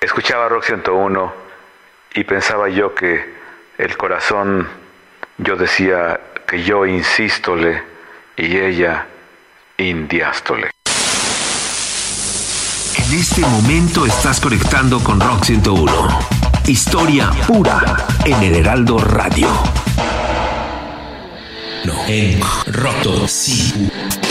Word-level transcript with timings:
escuchaba 0.00 0.48
Rock 0.48 0.64
101 0.64 1.32
y 2.14 2.24
pensaba 2.24 2.68
yo 2.68 2.94
que 2.94 3.34
el 3.78 3.96
corazón, 3.96 4.68
yo 5.38 5.56
decía 5.56 6.20
que 6.46 6.62
yo 6.62 6.86
insístole 6.86 7.82
y 8.36 8.56
ella 8.56 9.06
indiástole. 9.76 10.70
En 12.96 13.18
este 13.18 13.42
momento 13.42 14.06
estás 14.06 14.40
conectando 14.40 15.00
con 15.00 15.20
Rock 15.20 15.44
101. 15.44 16.08
Historia 16.66 17.30
pura 17.46 18.06
en 18.24 18.42
el 18.42 18.56
Heraldo 18.56 18.98
Radio. 18.98 19.48
No, 21.84 21.94
en 22.06 22.40
Rock 22.66 23.26
101. 23.26 24.29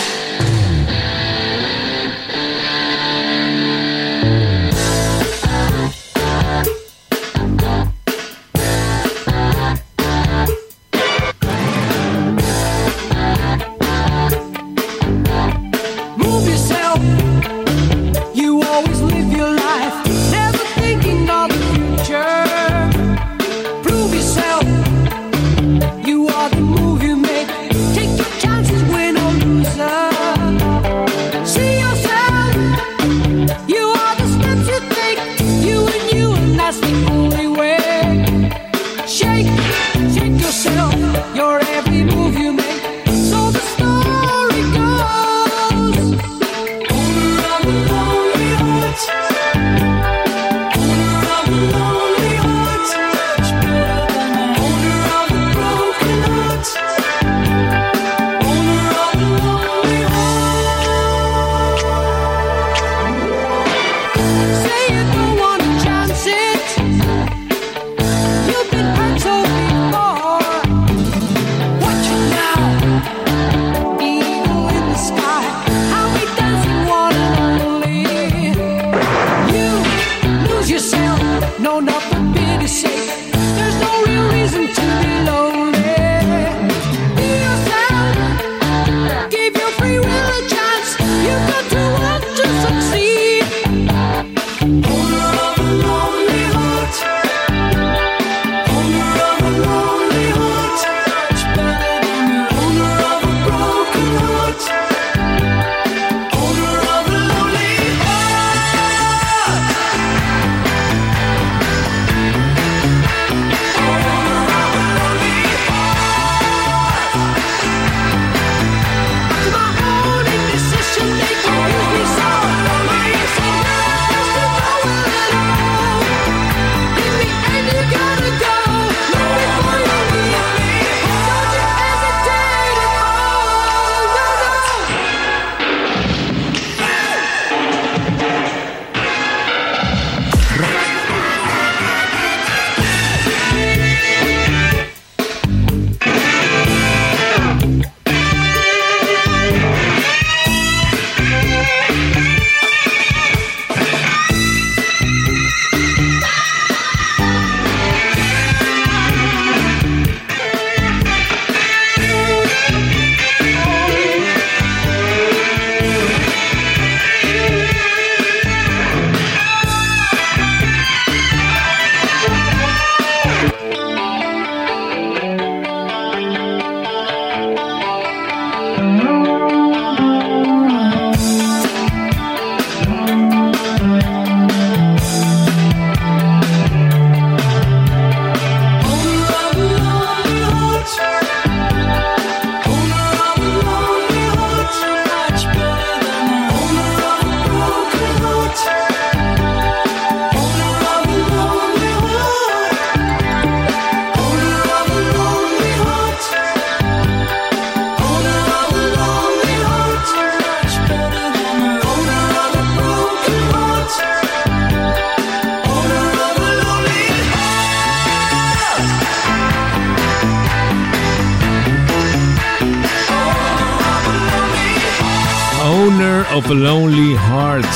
Of 226.40 226.50
Lonely 226.50 227.16
Hearts, 227.16 227.68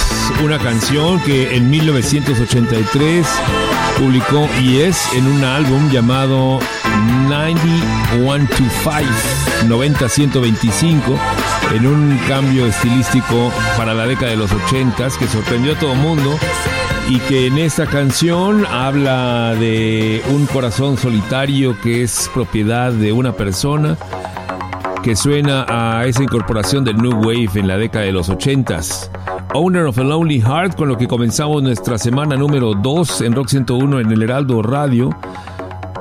una 0.44 0.58
canción 0.58 1.20
que 1.22 1.56
en 1.56 1.70
1983 1.70 3.28
publicó 3.98 4.48
Yes 4.62 4.98
en 5.16 5.28
un 5.28 5.44
álbum 5.44 5.90
llamado 5.90 6.60
9125, 7.28 9.06
90-125, 9.68 11.18
en 11.76 11.88
un 11.88 12.18
cambio 12.28 12.66
estilístico 12.66 13.52
para 13.76 13.94
la 13.94 14.08
década 14.08 14.32
de 14.32 14.38
los 14.38 14.52
80 14.52 15.10
que 15.20 15.28
sorprendió 15.28 15.74
a 15.74 15.80
todo 15.80 15.94
mundo 15.96 16.40
y 17.10 17.20
que 17.20 17.48
en 17.48 17.58
esta 17.58 17.86
canción 17.86 18.66
habla 18.66 19.56
de 19.56 20.24
un 20.30 20.46
corazón 20.46 20.98
solitario 20.98 21.76
que 21.82 22.04
es 22.04 22.30
propiedad 22.34 22.94
de 22.94 23.12
una 23.12 23.34
persona 23.34 23.98
que 25.04 25.18
suena 25.18 25.66
a 25.68 26.06
esa 26.06 26.24
incorporación 26.24 26.86
del 26.86 26.96
New 26.96 27.20
Wave 27.20 27.50
en 27.56 27.68
la 27.68 27.78
década 27.78 28.06
de 28.06 28.14
los 28.14 28.30
80s. 28.30 29.10
Owner 29.54 29.84
of 29.84 30.00
a 30.00 30.04
Lonely 30.04 30.40
Heart, 30.40 30.78
con 30.78 30.88
lo 30.88 30.98
que 30.98 31.10
comenzamos 31.10 31.62
nuestra 31.62 31.98
semana 31.98 32.38
número 32.38 32.74
2 32.74 33.22
en 33.22 33.36
Rock 33.36 33.50
101 33.50 34.00
en 34.00 34.12
el 34.12 34.24
Heraldo 34.24 34.62
Radio. 34.62 35.10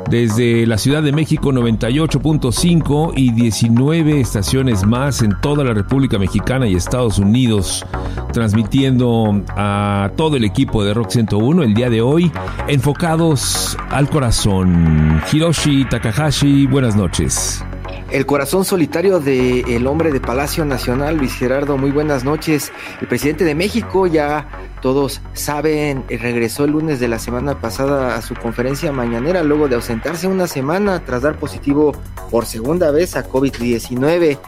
Desde 0.09 0.67
la 0.67 0.79
Ciudad 0.79 1.03
de 1.03 1.11
México 1.11 1.51
98.5 1.51 3.13
y 3.17 3.33
19 3.33 4.21
estaciones 4.21 4.87
más 4.87 5.21
en 5.23 5.35
toda 5.41 5.65
la 5.65 5.75
República 5.75 6.19
Mexicana 6.19 6.69
y 6.69 6.77
Estados 6.77 7.19
Unidos, 7.19 7.85
transmitiendo 8.33 9.43
a 9.57 10.13
todo 10.17 10.37
el 10.37 10.45
equipo 10.45 10.85
de 10.85 10.95
Rock 10.95 11.11
101 11.11 11.65
el 11.65 11.75
día 11.75 11.91
de 11.91 12.03
hoy, 12.03 12.31
enfocados 12.69 13.77
al 13.91 14.09
corazón. 14.09 15.21
Hiroshi 15.33 15.87
Takahashi, 15.87 16.67
buenas 16.67 16.95
noches. 16.95 17.65
El 18.13 18.27
corazón 18.27 18.67
solitario 18.67 19.21
del 19.21 19.87
hombre 19.87 20.13
de 20.13 20.21
Palacio 20.21 20.67
Nacional, 20.67 21.17
Luis 21.17 21.33
Gerardo, 21.33 21.79
muy 21.79 21.91
buenas 21.91 22.25
noches. 22.25 22.71
El 23.01 23.09
presidente 23.09 23.43
de 23.43 23.55
México, 23.55 24.07
ya 24.07 24.47
todos 24.83 25.23
saben, 25.33 26.05
regresó 26.11 26.67
el 26.67 26.73
lunes 26.73 27.01
de 27.01 27.09
la 27.09 27.19
semana 27.19 27.59
pasada 27.59 28.15
a 28.17 28.21
su 28.21 28.35
conferencia 28.35 28.93
mañanera 28.93 29.43
luego 29.43 29.67
de 29.67 29.77
ausentarse 29.77 30.27
una 30.27 30.47
semana 30.47 31.03
tras 31.07 31.23
dar 31.23 31.39
positivo 31.39 31.93
por 32.31 32.45
segunda 32.45 32.91
vez 32.91 33.17
a 33.17 33.27
COVID-19. 33.27 34.39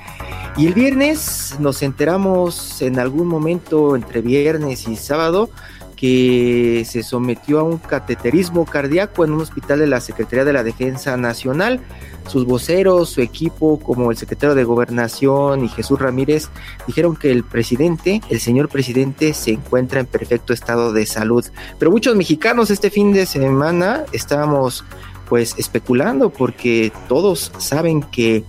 Y 0.59 0.67
el 0.67 0.75
viernes 0.75 1.57
nos 1.59 1.83
enteramos 1.83 2.83
en 2.83 2.99
algún 2.99 3.27
momento 3.27 3.97
entre 3.97 4.21
viernes 4.21 4.87
y 4.89 4.97
sábado 4.97 5.49
que 5.97 6.85
se 6.87 7.03
sometió 7.03 7.61
a 7.61 7.63
un 7.63 7.79
cateterismo 7.79 8.65
cardíaco 8.65 9.25
en 9.25 9.33
un 9.33 9.41
hospital 9.41 9.79
de 9.79 9.87
la 9.87 10.01
Secretaría 10.01 10.45
de 10.45 10.53
la 10.53 10.63
Defensa 10.63 11.17
Nacional. 11.17 11.81
Sus 12.29 12.47
voceros, 12.47 13.11
su 13.11 13.21
equipo, 13.21 13.79
como 13.79 14.11
el 14.11 14.17
secretario 14.17 14.55
de 14.55 14.65
Gobernación 14.65 15.65
y 15.65 15.69
Jesús 15.69 15.99
Ramírez, 15.99 16.49
dijeron 16.87 17.17
que 17.17 17.31
el 17.31 17.45
presidente, 17.45 18.23
el 18.31 18.41
señor 18.41 18.69
presidente, 18.69 19.35
se 19.35 19.53
encuentra 19.53 20.01
en 20.01 20.07
perfecto 20.07 20.53
estado 20.53 20.93
de 20.93 21.05
salud. 21.07 21.45
Pero 21.79 21.91
muchos 21.91 22.17
mexicanos 22.17 22.71
este 22.71 22.91
fin 22.91 23.13
de 23.13 23.27
semana 23.27 24.05
estábamos 24.13 24.85
pues 25.29 25.55
especulando 25.59 26.31
porque 26.31 26.93
todos 27.09 27.53
saben 27.59 28.03
que 28.03 28.45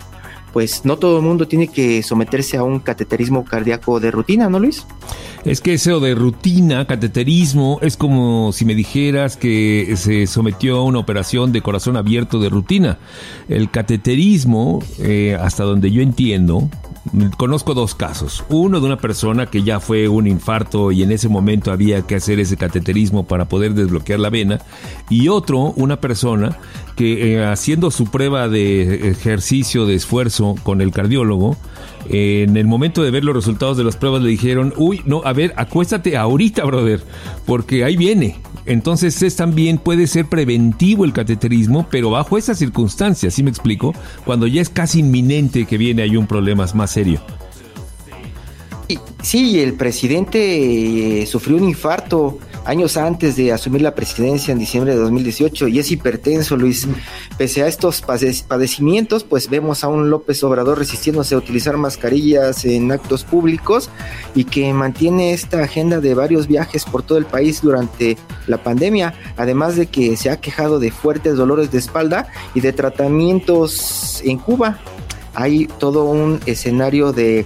pues 0.55 0.85
no 0.85 0.95
todo 0.95 1.17
el 1.17 1.21
mundo 1.21 1.49
tiene 1.49 1.67
que 1.67 2.01
someterse 2.01 2.55
a 2.55 2.63
un 2.63 2.79
cateterismo 2.79 3.43
cardíaco 3.43 3.99
de 3.99 4.09
rutina, 4.09 4.47
¿no 4.49 4.57
Luis? 4.57 4.87
Es 5.43 5.59
que 5.59 5.73
eso 5.73 5.99
de 5.99 6.15
rutina, 6.15 6.87
cateterismo, 6.87 7.79
es 7.81 7.97
como 7.97 8.53
si 8.53 8.63
me 8.63 8.73
dijeras 8.73 9.35
que 9.35 9.95
se 9.97 10.27
sometió 10.27 10.77
a 10.77 10.83
una 10.85 10.99
operación 10.99 11.51
de 11.51 11.61
corazón 11.61 11.97
abierto 11.97 12.39
de 12.39 12.47
rutina. 12.47 12.99
El 13.49 13.69
cateterismo, 13.69 14.81
eh, 14.99 15.37
hasta 15.37 15.65
donde 15.65 15.91
yo 15.91 16.01
entiendo, 16.01 16.69
conozco 17.37 17.73
dos 17.73 17.95
casos. 17.95 18.43
Uno 18.49 18.79
de 18.79 18.85
una 18.85 18.97
persona 18.97 19.45
que 19.45 19.63
ya 19.63 19.79
fue 19.79 20.07
un 20.07 20.27
infarto 20.27 20.91
y 20.91 21.03
en 21.03 21.11
ese 21.11 21.29
momento 21.29 21.71
había 21.71 22.01
que 22.01 22.15
hacer 22.15 22.39
ese 22.39 22.57
cateterismo 22.57 23.25
para 23.25 23.45
poder 23.45 23.73
desbloquear 23.73 24.19
la 24.19 24.29
vena. 24.29 24.61
Y 25.09 25.27
otro, 25.27 25.73
una 25.75 25.99
persona 25.99 26.57
que 26.95 27.33
eh, 27.33 27.45
haciendo 27.45 27.91
su 27.91 28.05
prueba 28.05 28.47
de 28.47 29.09
ejercicio 29.09 29.85
de 29.85 29.95
esfuerzo 29.95 30.55
con 30.63 30.81
el 30.81 30.91
cardiólogo, 30.91 31.57
en 32.09 32.57
el 32.57 32.67
momento 32.67 33.03
de 33.03 33.11
ver 33.11 33.23
los 33.23 33.35
resultados 33.35 33.77
de 33.77 33.83
las 33.83 33.97
pruebas 33.97 34.21
le 34.21 34.29
dijeron, 34.29 34.73
uy, 34.77 35.01
no, 35.05 35.21
a 35.23 35.33
ver, 35.33 35.53
acuéstate 35.57 36.17
ahorita, 36.17 36.63
brother, 36.65 37.01
porque 37.45 37.83
ahí 37.83 37.97
viene. 37.97 38.37
Entonces 38.65 39.21
es 39.21 39.35
también 39.35 39.77
puede 39.77 40.07
ser 40.07 40.25
preventivo 40.25 41.05
el 41.05 41.13
cateterismo, 41.13 41.87
pero 41.89 42.09
bajo 42.09 42.37
esas 42.37 42.57
circunstancias, 42.57 43.33
¿sí 43.33 43.43
me 43.43 43.49
explico? 43.49 43.93
Cuando 44.25 44.47
ya 44.47 44.61
es 44.61 44.69
casi 44.69 44.99
inminente 44.99 45.65
que 45.65 45.77
viene 45.77 46.01
hay 46.01 46.17
un 46.17 46.27
problema 46.27 46.65
más 46.73 46.91
serio. 46.91 47.21
Sí, 49.21 49.59
el 49.59 49.73
presidente 49.73 51.21
eh, 51.21 51.25
sufrió 51.25 51.57
un 51.57 51.63
infarto 51.63 52.37
años 52.65 52.97
antes 52.97 53.35
de 53.35 53.53
asumir 53.53 53.81
la 53.81 53.95
presidencia 53.95 54.51
en 54.51 54.59
diciembre 54.59 54.93
de 54.93 54.99
2018 54.99 55.67
y 55.67 55.79
es 55.79 55.91
hipertenso, 55.91 56.57
Luis. 56.57 56.87
Pese 57.37 57.63
a 57.63 57.67
estos 57.67 58.01
padecimientos, 58.01 59.23
pues 59.23 59.49
vemos 59.49 59.83
a 59.83 59.87
un 59.87 60.09
López 60.09 60.43
Obrador 60.43 60.79
resistiéndose 60.79 61.35
a 61.35 61.37
utilizar 61.37 61.77
mascarillas 61.77 62.65
en 62.65 62.91
actos 62.91 63.23
públicos 63.23 63.89
y 64.33 64.45
que 64.45 64.73
mantiene 64.73 65.33
esta 65.33 65.63
agenda 65.63 65.99
de 65.99 66.13
varios 66.13 66.47
viajes 66.47 66.85
por 66.85 67.03
todo 67.03 67.17
el 67.17 67.25
país 67.25 67.61
durante 67.61 68.17
la 68.47 68.57
pandemia, 68.57 69.13
además 69.37 69.75
de 69.75 69.87
que 69.87 70.17
se 70.17 70.29
ha 70.29 70.41
quejado 70.41 70.79
de 70.79 70.91
fuertes 70.91 71.35
dolores 71.37 71.71
de 71.71 71.77
espalda 71.77 72.27
y 72.53 72.61
de 72.61 72.73
tratamientos 72.73 74.21
en 74.23 74.37
Cuba. 74.39 74.79
Hay 75.33 75.67
todo 75.79 76.05
un 76.05 76.39
escenario 76.45 77.11
de 77.11 77.45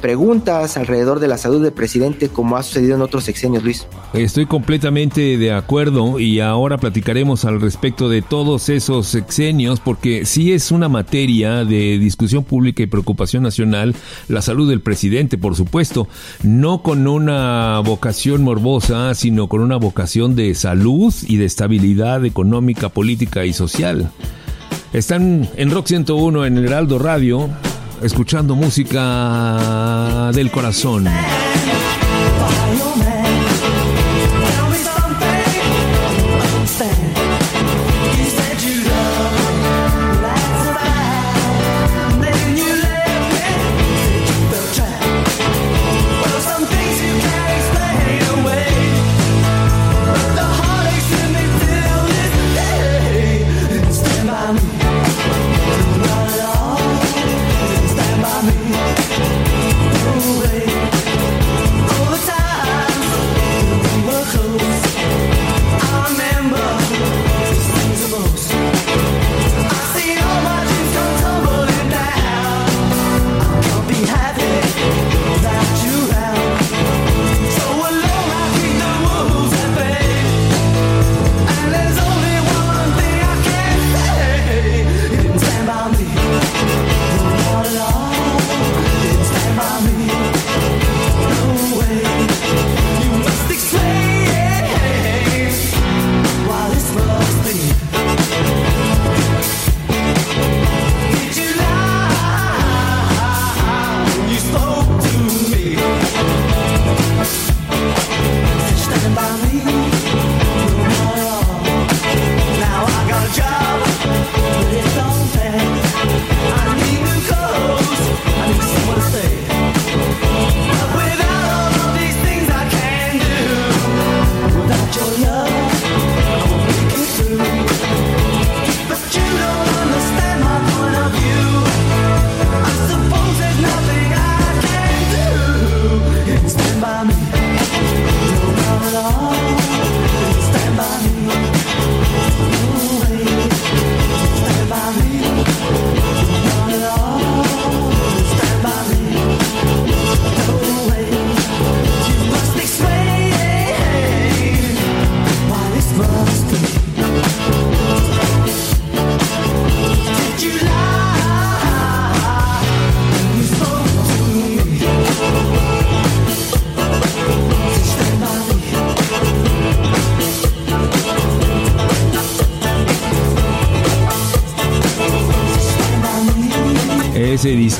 preguntas 0.00 0.76
alrededor 0.76 1.20
de 1.20 1.28
la 1.28 1.38
salud 1.38 1.62
del 1.62 1.72
presidente 1.72 2.28
como 2.28 2.56
ha 2.56 2.62
sucedido 2.62 2.96
en 2.96 3.02
otros 3.02 3.24
sexenios, 3.24 3.64
Luis. 3.64 3.86
Estoy 4.12 4.46
completamente 4.46 5.38
de 5.38 5.52
acuerdo 5.52 6.18
y 6.18 6.40
ahora 6.40 6.78
platicaremos 6.78 7.44
al 7.44 7.60
respecto 7.60 8.08
de 8.08 8.22
todos 8.22 8.68
esos 8.68 9.06
sexenios 9.06 9.80
porque 9.80 10.24
sí 10.24 10.52
es 10.52 10.70
una 10.70 10.88
materia 10.88 11.64
de 11.64 11.98
discusión 11.98 12.44
pública 12.44 12.82
y 12.82 12.86
preocupación 12.86 13.42
nacional 13.42 13.94
la 14.28 14.42
salud 14.42 14.68
del 14.68 14.80
presidente, 14.80 15.38
por 15.38 15.56
supuesto, 15.56 16.08
no 16.42 16.82
con 16.82 17.06
una 17.06 17.80
vocación 17.80 18.42
morbosa, 18.42 19.14
sino 19.14 19.48
con 19.48 19.60
una 19.60 19.76
vocación 19.76 20.36
de 20.36 20.54
salud 20.54 21.12
y 21.26 21.36
de 21.36 21.44
estabilidad 21.44 22.24
económica, 22.24 22.88
política 22.88 23.44
y 23.44 23.52
social. 23.52 24.10
Están 24.92 25.48
en 25.56 25.70
Rock 25.70 25.88
101 25.88 26.46
en 26.46 26.58
el 26.58 26.64
Heraldo 26.66 26.98
Radio 26.98 27.50
escuchando 28.02 28.54
música 28.54 30.30
del 30.32 30.50
corazón. 30.50 31.06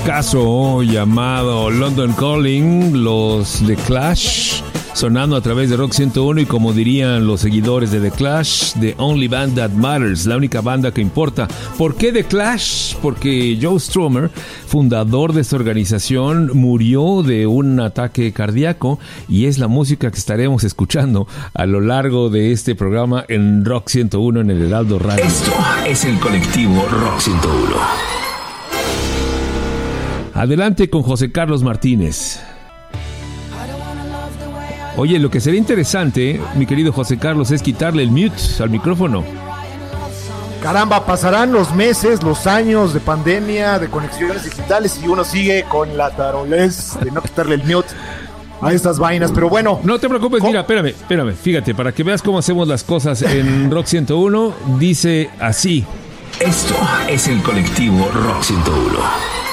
Discazo 0.06 0.84
llamado 0.84 1.68
London 1.68 2.12
Calling, 2.12 3.02
los 3.02 3.60
The 3.66 3.74
Clash, 3.74 4.62
sonando 4.94 5.34
a 5.34 5.40
través 5.40 5.68
de 5.68 5.76
Rock 5.76 5.94
101 5.94 6.42
y 6.42 6.46
como 6.46 6.72
dirían 6.72 7.26
los 7.26 7.40
seguidores 7.40 7.90
de 7.90 7.98
The 7.98 8.12
Clash, 8.12 8.74
The 8.78 8.94
Only 8.98 9.26
Band 9.26 9.56
That 9.56 9.72
Matters, 9.72 10.26
la 10.26 10.36
única 10.36 10.60
banda 10.60 10.92
que 10.92 11.00
importa. 11.00 11.48
¿Por 11.76 11.96
qué 11.96 12.12
The 12.12 12.22
Clash? 12.22 12.94
Porque 13.02 13.58
Joe 13.60 13.80
Stromer, 13.80 14.30
fundador 14.68 15.32
de 15.32 15.40
esta 15.40 15.56
organización, 15.56 16.52
murió 16.54 17.24
de 17.24 17.48
un 17.48 17.80
ataque 17.80 18.32
cardíaco 18.32 19.00
y 19.28 19.46
es 19.46 19.58
la 19.58 19.66
música 19.66 20.12
que 20.12 20.18
estaremos 20.18 20.62
escuchando 20.62 21.26
a 21.52 21.66
lo 21.66 21.80
largo 21.80 22.30
de 22.30 22.52
este 22.52 22.76
programa 22.76 23.24
en 23.26 23.64
Rock 23.64 23.88
101 23.88 24.42
en 24.42 24.50
el 24.52 24.62
Heraldo 24.66 25.00
Radio. 25.00 25.24
Esto 25.24 25.50
es 25.84 26.04
el 26.04 26.16
colectivo 26.20 26.86
Rock 26.92 27.18
101. 27.18 28.25
Adelante 30.36 30.90
con 30.90 31.02
José 31.02 31.32
Carlos 31.32 31.62
Martínez. 31.62 32.40
Oye, 34.98 35.18
lo 35.18 35.30
que 35.30 35.40
sería 35.40 35.58
interesante, 35.58 36.38
mi 36.56 36.66
querido 36.66 36.92
José 36.92 37.16
Carlos, 37.16 37.50
es 37.50 37.62
quitarle 37.62 38.02
el 38.02 38.10
mute 38.10 38.36
al 38.60 38.68
micrófono. 38.68 39.24
Caramba, 40.62 41.06
pasarán 41.06 41.52
los 41.52 41.74
meses, 41.74 42.22
los 42.22 42.46
años 42.46 42.92
de 42.92 43.00
pandemia, 43.00 43.78
de 43.78 43.88
conexiones 43.88 44.44
digitales 44.44 45.00
y 45.02 45.08
uno 45.08 45.24
sigue 45.24 45.64
con 45.70 45.96
la 45.96 46.10
tarolez 46.10 46.98
de 47.02 47.10
no 47.10 47.22
quitarle 47.22 47.54
el 47.54 47.64
mute 47.64 47.88
a 48.60 48.72
estas 48.74 48.98
vainas, 48.98 49.32
pero 49.32 49.48
bueno. 49.48 49.80
No 49.84 49.98
te 49.98 50.06
preocupes, 50.06 50.42
mira, 50.42 50.60
espérame, 50.60 50.88
espérame, 50.88 51.34
fíjate, 51.34 51.74
para 51.74 51.92
que 51.92 52.02
veas 52.02 52.20
cómo 52.20 52.38
hacemos 52.38 52.68
las 52.68 52.84
cosas 52.84 53.22
en 53.22 53.70
Rock 53.70 53.86
101, 53.86 54.54
dice 54.78 55.30
así. 55.40 55.86
Esto 56.40 56.74
es 57.08 57.26
el 57.28 57.42
colectivo 57.42 58.10
Rock 58.12 58.42
101. 58.42 59.45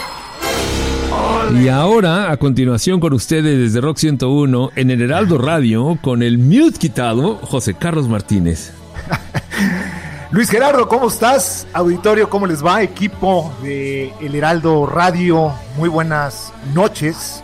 Y 1.62 1.68
ahora, 1.70 2.32
a 2.32 2.38
continuación 2.38 3.00
con 3.00 3.14
ustedes 3.14 3.58
desde 3.58 3.80
Rock 3.80 3.98
101, 3.98 4.72
en 4.76 4.92
el 4.92 5.02
Heraldo 5.02 5.38
Radio, 5.38 5.98
con 6.02 6.24
el 6.24 6.38
mute 6.38 6.80
quitado, 6.80 7.36
José 7.38 7.74
Carlos 7.76 8.10
Martínez. 8.10 8.74
Luis 10.32 10.50
Gerardo, 10.50 10.88
¿cómo 10.88 11.10
estás? 11.10 11.68
Auditorio, 11.74 12.30
¿cómo 12.30 12.48
les 12.48 12.66
va? 12.66 12.82
Equipo 12.82 13.54
de 13.62 14.12
El 14.20 14.34
Heraldo 14.34 14.88
Radio, 14.88 15.54
muy 15.78 15.90
buenas 15.90 16.52
noches. 16.74 17.44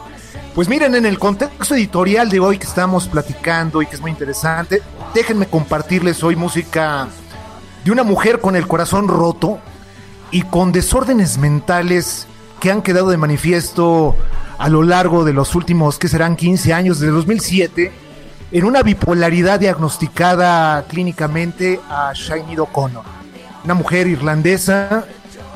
Pues 0.55 0.67
miren, 0.67 0.95
en 0.95 1.05
el 1.05 1.19
contexto 1.19 1.75
editorial 1.75 2.29
de 2.29 2.39
hoy 2.39 2.57
que 2.57 2.65
estamos 2.65 3.07
platicando 3.07 3.81
y 3.81 3.85
que 3.85 3.95
es 3.95 4.01
muy 4.01 4.09
interesante, 4.09 4.81
déjenme 5.13 5.45
compartirles 5.45 6.23
hoy 6.23 6.35
música 6.35 7.07
de 7.85 7.91
una 7.91 8.03
mujer 8.03 8.39
con 8.39 8.55
el 8.55 8.67
corazón 8.67 9.07
roto 9.07 9.59
y 10.31 10.41
con 10.41 10.71
desórdenes 10.71 11.37
mentales 11.37 12.27
que 12.59 12.71
han 12.71 12.81
quedado 12.81 13.09
de 13.09 13.17
manifiesto 13.17 14.15
a 14.57 14.69
lo 14.69 14.83
largo 14.83 15.23
de 15.23 15.33
los 15.33 15.55
últimos, 15.55 15.97
que 15.97 16.07
serán 16.07 16.35
15 16.35 16.73
años, 16.73 16.99
desde 16.99 17.13
2007, 17.13 17.91
en 18.51 18.65
una 18.65 18.83
bipolaridad 18.83 19.59
diagnosticada 19.59 20.83
clínicamente 20.87 21.79
a 21.89 22.11
Shainid 22.13 22.61
O'Connor, 22.61 23.03
una 23.63 23.73
mujer 23.73 24.07
irlandesa 24.07 25.05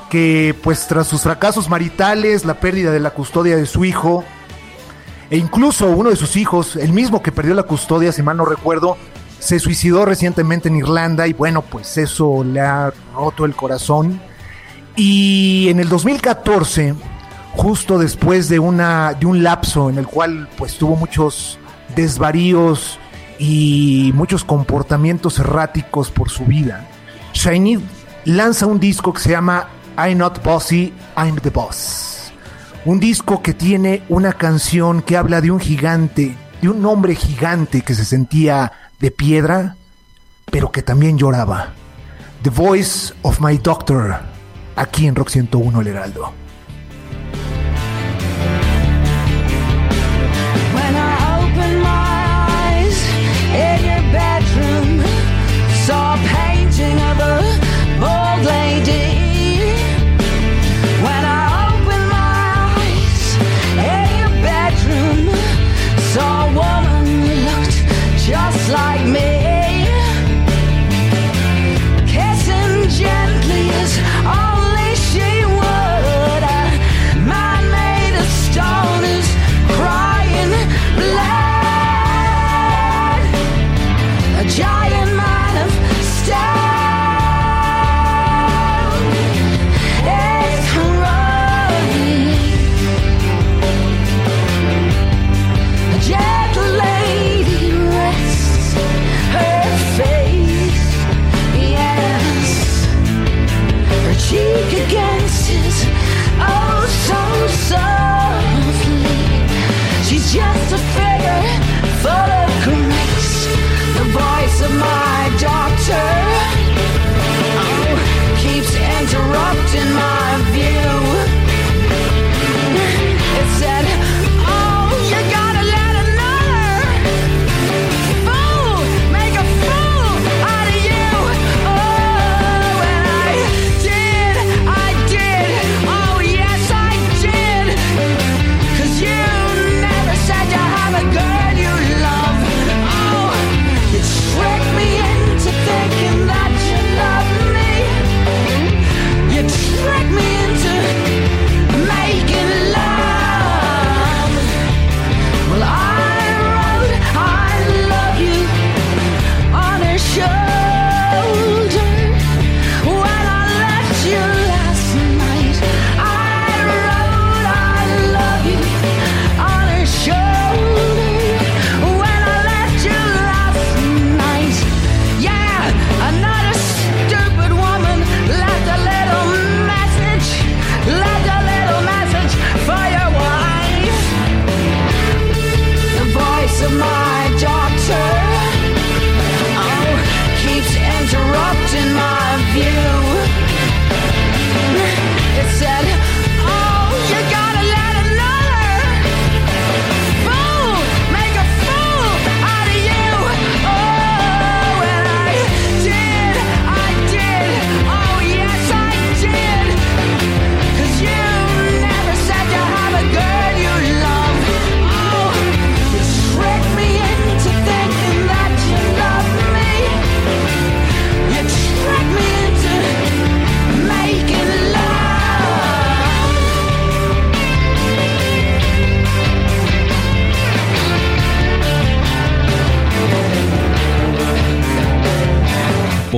que 0.10 0.56
pues 0.62 0.88
tras 0.88 1.08
sus 1.08 1.22
fracasos 1.22 1.70
maritales, 1.70 2.46
la 2.46 2.54
pérdida 2.54 2.92
de 2.92 3.00
la 3.00 3.10
custodia 3.10 3.56
de 3.58 3.66
su 3.66 3.84
hijo, 3.84 4.24
e 5.30 5.38
incluso 5.38 5.88
uno 5.88 6.12
de 6.12 6.16
sus 6.16 6.36
hijos, 6.36 6.76
el 6.76 6.94
mismo 6.94 7.24
que 7.24 7.32
perdió 7.32 7.56
la 7.56 7.64
custodia, 7.64 8.12
si 8.12 8.22
mal 8.22 8.38
no 8.38 8.46
recuerdo, 8.46 8.96
se 9.40 9.60
suicidó 9.60 10.06
recientemente 10.06 10.70
en 10.70 10.78
Irlanda 10.78 11.28
y 11.28 11.34
bueno, 11.34 11.64
pues 11.64 11.98
eso 11.98 12.44
le 12.44 12.62
ha 12.62 12.94
roto 13.16 13.46
el 13.46 13.56
corazón. 13.56 14.22
Y 14.96 15.70
en 15.70 15.80
el 15.80 15.90
2014, 15.90 16.94
justo 17.54 17.98
después 17.98 18.50
de, 18.50 18.60
una, 18.60 19.14
de 19.14 19.26
un 19.26 19.44
lapso 19.44 19.90
en 19.90 19.98
el 19.98 20.08
cual 20.08 20.48
pues 20.58 20.78
tuvo 20.78 20.96
muchos 20.96 21.58
desvaríos 21.96 23.00
y 23.40 24.12
muchos 24.14 24.44
comportamientos 24.44 25.40
erráticos 25.40 26.12
por 26.12 26.30
su 26.30 26.46
vida, 26.46 26.88
Shiny 27.34 27.80
lanza 28.26 28.68
un 28.68 28.80
disco 28.80 29.14
que 29.14 29.22
se 29.22 29.32
llama 29.32 29.68
I'm 29.98 30.18
Not 30.18 30.44
Bossy, 30.44 30.94
I'm 31.18 31.38
the 31.38 31.50
Boss. 31.50 32.32
Un 32.86 33.00
disco 33.00 33.42
que 33.42 33.54
tiene 33.54 34.04
una 34.10 34.34
canción 34.34 35.02
que 35.02 35.18
habla 35.18 35.42
de 35.42 35.52
un 35.52 35.60
gigante, 35.60 36.36
de 36.62 36.70
un 36.70 36.86
hombre 36.86 37.16
gigante 37.16 37.82
que 37.82 37.96
se 37.96 38.06
sentía 38.06 38.72
de 39.00 39.10
piedra, 39.10 39.76
pero 40.52 40.72
que 40.72 40.82
también 40.82 41.18
lloraba. 41.18 41.70
The 42.44 42.50
Voice 42.50 43.14
of 43.22 43.40
My 43.40 43.58
Doctor, 43.58 44.33
aquí 44.76 45.08
en 45.08 45.16
Rock 45.16 45.30
101 45.30 45.82
El 45.82 45.88
Heraldo. 45.88 46.43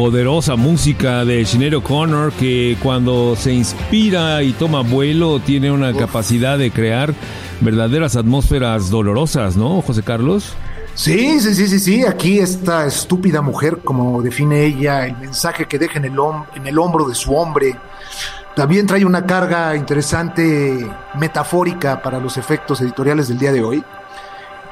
Poderosa 0.05 0.55
música 0.55 1.25
de 1.25 1.43
Sinead 1.45 1.73
O'Connor 1.73 2.31
que 2.33 2.77
cuando 2.83 3.35
se 3.35 3.51
inspira 3.51 4.43
y 4.43 4.53
toma 4.53 4.81
vuelo 4.81 5.39
tiene 5.39 5.71
una 5.71 5.93
capacidad 5.93 6.59
de 6.59 6.69
crear 6.69 7.15
verdaderas 7.59 8.15
atmósferas 8.15 8.91
dolorosas, 8.91 9.57
¿no, 9.57 9.81
José 9.81 10.03
Carlos? 10.03 10.53
Sí, 10.93 11.39
sí, 11.39 11.55
sí, 11.55 11.67
sí, 11.67 11.79
sí. 11.79 12.05
Aquí 12.05 12.37
esta 12.37 12.85
estúpida 12.85 13.41
mujer, 13.41 13.79
como 13.83 14.21
define 14.21 14.65
ella, 14.65 15.07
el 15.07 15.17
mensaje 15.17 15.65
que 15.65 15.79
deja 15.79 15.97
en 15.97 16.05
el, 16.05 16.19
en 16.53 16.67
el 16.67 16.77
hombro 16.77 17.07
de 17.09 17.15
su 17.15 17.33
hombre, 17.35 17.75
también 18.55 18.85
trae 18.85 19.05
una 19.05 19.25
carga 19.25 19.75
interesante 19.75 20.87
metafórica 21.15 22.03
para 22.03 22.19
los 22.19 22.37
efectos 22.37 22.79
editoriales 22.79 23.27
del 23.27 23.39
día 23.39 23.51
de 23.51 23.63
hoy. 23.63 23.83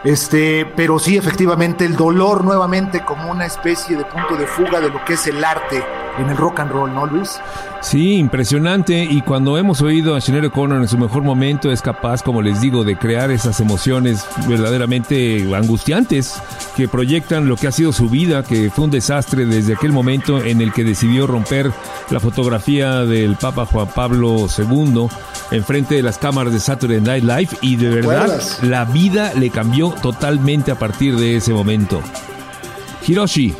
Este, 0.03 0.65
pero 0.75 0.99
sí, 0.99 1.15
efectivamente, 1.15 1.85
el 1.85 1.95
dolor 1.95 2.43
nuevamente 2.43 3.05
como 3.05 3.31
una 3.31 3.45
especie 3.45 3.95
de 3.95 4.03
punto 4.03 4.35
de 4.35 4.47
fuga 4.47 4.81
de 4.81 4.89
lo 4.89 5.03
que 5.05 5.13
es 5.13 5.27
el 5.27 5.43
arte 5.43 5.83
en 6.17 6.29
el 6.29 6.37
rock 6.37 6.59
and 6.59 6.71
roll, 6.71 6.93
¿no, 6.93 7.05
Luis? 7.05 7.39
Sí, 7.81 8.15
impresionante. 8.15 9.03
Y 9.03 9.21
cuando 9.21 9.57
hemos 9.57 9.81
oído 9.81 10.15
a 10.15 10.21
Sinead 10.21 10.45
O'Connor 10.45 10.81
en 10.81 10.87
su 10.87 10.97
mejor 10.97 11.23
momento, 11.23 11.71
es 11.71 11.81
capaz, 11.81 12.21
como 12.21 12.41
les 12.41 12.61
digo, 12.61 12.83
de 12.83 12.97
crear 12.97 13.31
esas 13.31 13.59
emociones 13.59 14.25
verdaderamente 14.47 15.43
angustiantes 15.55 16.41
que 16.75 16.87
proyectan 16.87 17.47
lo 17.47 17.55
que 17.55 17.67
ha 17.67 17.71
sido 17.71 17.91
su 17.91 18.09
vida, 18.09 18.43
que 18.43 18.69
fue 18.69 18.85
un 18.85 18.91
desastre 18.91 19.45
desde 19.45 19.73
aquel 19.73 19.91
momento 19.91 20.41
en 20.43 20.61
el 20.61 20.71
que 20.71 20.83
decidió 20.83 21.27
romper 21.27 21.71
la 22.09 22.19
fotografía 22.19 23.05
del 23.05 23.35
Papa 23.35 23.65
Juan 23.65 23.87
Pablo 23.87 24.47
II 24.57 25.07
enfrente 25.51 25.95
de 25.95 26.01
las 26.01 26.17
cámaras 26.17 26.53
de 26.53 26.59
Saturday 26.59 27.01
Night 27.01 27.23
Live. 27.23 27.49
Y 27.61 27.75
de 27.75 27.89
verdad, 27.89 28.41
la 28.61 28.85
vida 28.85 29.33
le 29.33 29.49
cambió 29.49 29.92
totalmente 30.01 30.71
a 30.71 30.75
partir 30.75 31.15
de 31.15 31.37
ese 31.37 31.53
momento. 31.53 32.01
Hiroshi. 33.07 33.53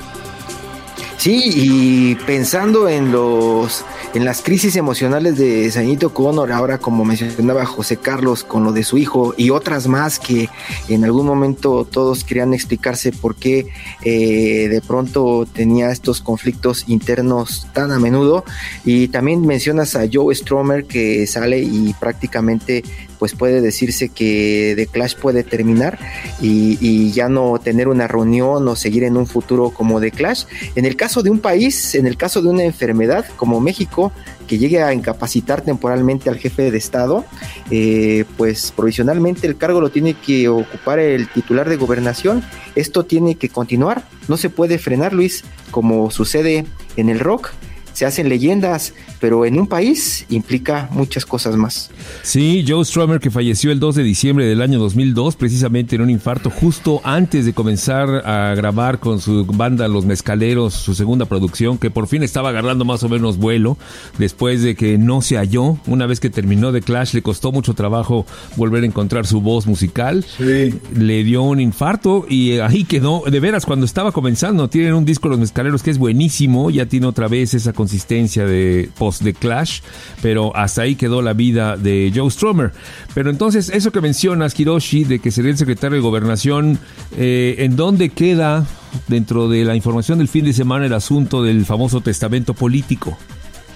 Sí, 1.18 1.42
y 1.56 2.16
pensando 2.26 2.90
en 2.90 3.12
los 3.12 3.86
en 4.14 4.26
las 4.26 4.44
crisis 4.44 4.76
emocionales 4.76 5.38
de 5.38 5.72
Sañito 5.72 6.14
Connor, 6.14 6.52
ahora 6.52 6.78
como 6.78 7.04
mencionaba 7.04 7.66
José 7.66 7.98
Carlos 7.98 8.44
con 8.44 8.64
lo 8.64 8.72
de 8.72 8.84
su 8.84 9.00
hijo 9.00 9.34
y 9.38 9.50
otras 9.50 9.88
más 9.88 10.20
que 10.20 10.50
en 10.88 11.04
algún 11.04 11.26
momento 11.26 11.88
todos 11.90 12.24
querían 12.24 12.54
explicarse 12.54 13.12
por 13.12 13.36
qué 13.36 13.66
eh, 14.04 14.68
de 14.70 14.82
pronto 14.82 15.48
tenía 15.52 15.92
estos 15.92 16.22
conflictos 16.22 16.86
internos 16.88 17.68
tan 17.74 17.92
a 17.92 17.98
menudo. 17.98 18.46
Y 18.86 19.08
también 19.08 19.42
mencionas 19.48 19.96
a 19.96 20.04
Joe 20.12 20.34
Stromer 20.36 20.86
que 20.86 21.26
sale 21.26 21.60
y 21.60 21.96
prácticamente 22.00 22.84
pues 23.24 23.36
puede 23.36 23.62
decirse 23.62 24.10
que 24.10 24.74
The 24.76 24.88
Clash 24.88 25.16
puede 25.16 25.46
terminar 25.46 25.98
y, 26.42 27.10
ya 27.14 27.30
no 27.30 27.58
tener 27.58 27.88
una 27.88 28.06
reunión 28.06 28.68
o 28.68 28.76
seguir 28.76 29.06
en 29.06 29.16
un 29.16 29.28
futuro 29.28 29.70
como 29.70 30.02
The 30.02 30.12
Clash. 30.12 30.44
En 30.76 30.84
el 30.84 30.98
caso 30.98 31.24
de 31.24 31.30
un 31.30 31.40
país, 31.40 31.96
en 31.96 32.06
el 32.06 32.18
caso 32.18 32.42
de 32.42 32.50
una 32.50 32.66
enfermedad 32.66 33.26
como 33.38 33.62
México, 33.62 34.12
que 34.46 34.58
llegue 34.58 34.84
a 34.84 34.94
incapacitar 34.94 35.62
temporalmente 35.62 36.30
al 36.30 36.38
jefe 36.38 36.70
de 36.70 36.78
Estado, 36.78 37.24
eh, 37.72 38.26
pues 38.36 38.74
provisionalmente 38.76 39.48
el 39.48 39.56
cargo 39.56 39.80
lo 39.80 39.90
tiene 39.90 40.16
que 40.16 40.50
ocupar 40.50 41.00
el 41.00 41.30
titular 41.30 41.70
de 41.70 41.78
gobernación. 41.78 42.44
Esto 42.76 43.06
tiene 43.06 43.36
que 43.36 43.48
continuar, 43.48 44.04
no 44.28 44.36
se 44.36 44.50
puede 44.50 44.80
frenar, 44.80 45.14
Luis, 45.14 45.46
como 45.72 46.12
sucede 46.12 46.66
en 46.98 47.08
el 47.08 47.22
rock. 47.22 47.52
Se 47.94 48.06
hacen 48.06 48.30
leyendas, 48.30 48.94
pero 49.20 49.46
en 49.46 49.60
un 49.60 49.68
país 49.68 50.26
implica 50.30 50.90
muchas 50.92 51.26
cosas 51.26 51.56
más. 51.56 51.92
Sí, 52.24 52.66
Joe 52.68 52.84
Strummer 52.84 53.20
que 53.20 53.32
falleció 53.32 53.72
el 53.72 53.80
2 53.80 53.96
de 53.96 54.04
diciembre 54.04 54.46
del 54.46 54.62
año 54.62 54.80
2002 54.80 55.36
precisamente 55.36 55.96
en 55.96 56.02
un 56.02 56.10
infarto 56.10 56.50
justo 56.50 57.02
antes 57.04 57.46
de 57.46 57.54
comenzar 57.54 58.10
a 58.28 58.54
grabar 58.56 59.00
con 59.00 59.20
su 59.20 59.46
banda 59.46 59.88
Los 59.88 60.06
Mezcaleros 60.06 60.74
su 60.74 60.96
segunda 60.96 61.26
producción 61.26 61.78
que 61.78 61.92
por 61.92 62.08
fin 62.08 62.24
estaba 62.24 62.50
agarrando 62.50 62.86
más 62.86 63.04
o 63.04 63.10
menos 63.10 63.38
vuelo 63.38 63.78
después 64.18 64.62
de 64.62 64.76
que 64.76 64.98
no 64.98 65.22
se 65.22 65.38
halló. 65.38 65.78
Una 65.88 66.06
vez 66.06 66.20
que 66.20 66.30
terminó 66.30 66.72
de 66.72 66.82
Clash 66.82 67.14
le 67.14 67.22
costó 67.22 67.52
mucho 67.52 67.74
trabajo 67.74 68.26
volver 68.56 68.84
a 68.84 68.88
encontrar 68.88 69.26
su 69.26 69.42
voz 69.42 69.68
musical. 69.68 70.26
Sí. 70.38 70.74
Le 70.98 71.24
dio 71.24 71.44
un 71.44 71.60
infarto 71.60 72.26
y 72.30 72.60
ahí 72.60 72.84
quedó. 72.84 73.24
De 73.30 73.40
veras, 73.40 73.66
cuando 73.66 73.86
estaba 73.86 74.12
comenzando, 74.12 74.68
tienen 74.70 74.94
un 74.94 75.06
disco 75.06 75.30
Los 75.30 75.40
Mezcaleros 75.40 75.84
que 75.84 75.92
es 75.92 75.98
buenísimo, 75.98 76.70
ya 76.70 76.86
tiene 76.86 77.08
otra 77.08 77.28
vez 77.28 77.54
esa 77.54 77.74
consistencia 77.84 78.46
de 78.46 78.90
post 78.98 79.24
de 79.24 79.34
Clash, 79.34 79.82
pero 80.22 80.56
hasta 80.56 80.84
ahí 80.84 80.96
quedó 80.96 81.22
la 81.22 81.34
vida 81.34 81.76
de 81.76 82.14
Joe 82.16 82.32
Strummer. 82.32 82.72
Pero 83.14 83.30
entonces, 83.30 83.70
eso 83.70 83.92
que 83.92 84.00
mencionas, 84.00 84.58
Hiroshi, 84.58 85.04
de 85.04 85.20
que 85.20 85.32
sería 85.32 85.52
el 85.52 85.58
secretario 85.58 85.98
de 85.98 86.02
Gobernación, 86.02 86.80
eh, 87.18 87.56
¿en 87.60 87.76
dónde 87.76 88.08
queda 88.08 88.66
dentro 89.10 89.50
de 89.50 89.66
la 89.66 89.76
información 89.76 90.18
del 90.18 90.30
fin 90.30 90.46
de 90.46 90.54
semana 90.54 90.86
el 90.86 90.94
asunto 90.94 91.44
del 91.44 91.66
famoso 91.66 92.00
testamento 92.00 92.54
político? 92.54 93.18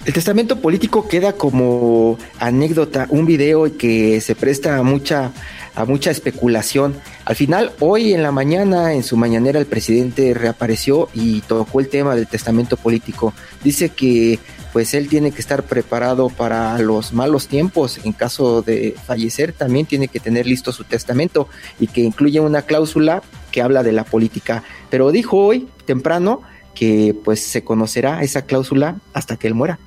El 0.05 0.13
testamento 0.13 0.61
político 0.61 1.05
queda 1.05 1.33
como 1.33 2.17
anécdota, 2.39 3.07
un 3.09 3.25
video 3.25 3.75
que 3.77 4.21
se 4.21 4.35
presta 4.35 4.77
a 4.77 4.83
mucha, 4.83 5.33
a 5.77 5.85
mucha 5.85 6.09
especulación. 6.09 6.95
Al 7.23 7.35
final, 7.35 7.71
hoy 7.79 8.13
en 8.13 8.23
la 8.23 8.31
mañana, 8.31 8.93
en 8.93 9.03
su 9.03 9.15
mañanera, 9.15 9.59
el 9.59 9.67
presidente 9.67 10.33
reapareció 10.33 11.07
y 11.13 11.41
tocó 11.41 11.79
el 11.79 11.87
tema 11.87 12.15
del 12.15 12.25
testamento 12.25 12.77
político. 12.77 13.31
Dice 13.63 13.89
que 13.89 14.39
pues 14.73 14.95
él 14.95 15.07
tiene 15.07 15.31
que 15.31 15.39
estar 15.39 15.63
preparado 15.63 16.29
para 16.29 16.79
los 16.79 17.13
malos 17.13 17.47
tiempos. 17.47 17.99
En 18.03 18.11
caso 18.11 18.63
de 18.63 18.95
fallecer, 19.05 19.53
también 19.53 19.85
tiene 19.85 20.07
que 20.07 20.19
tener 20.19 20.47
listo 20.47 20.71
su 20.71 20.83
testamento 20.83 21.47
y 21.79 21.85
que 21.87 22.01
incluye 22.01 22.39
una 22.39 22.63
cláusula 22.63 23.21
que 23.51 23.61
habla 23.61 23.83
de 23.83 23.91
la 23.91 24.03
política. 24.03 24.63
Pero 24.89 25.11
dijo 25.11 25.37
hoy, 25.37 25.67
temprano, 25.85 26.41
que 26.73 27.15
pues 27.23 27.39
se 27.43 27.63
conocerá 27.63 28.23
esa 28.23 28.43
cláusula 28.43 28.97
hasta 29.13 29.37
que 29.37 29.45
él 29.45 29.53
muera. 29.53 29.77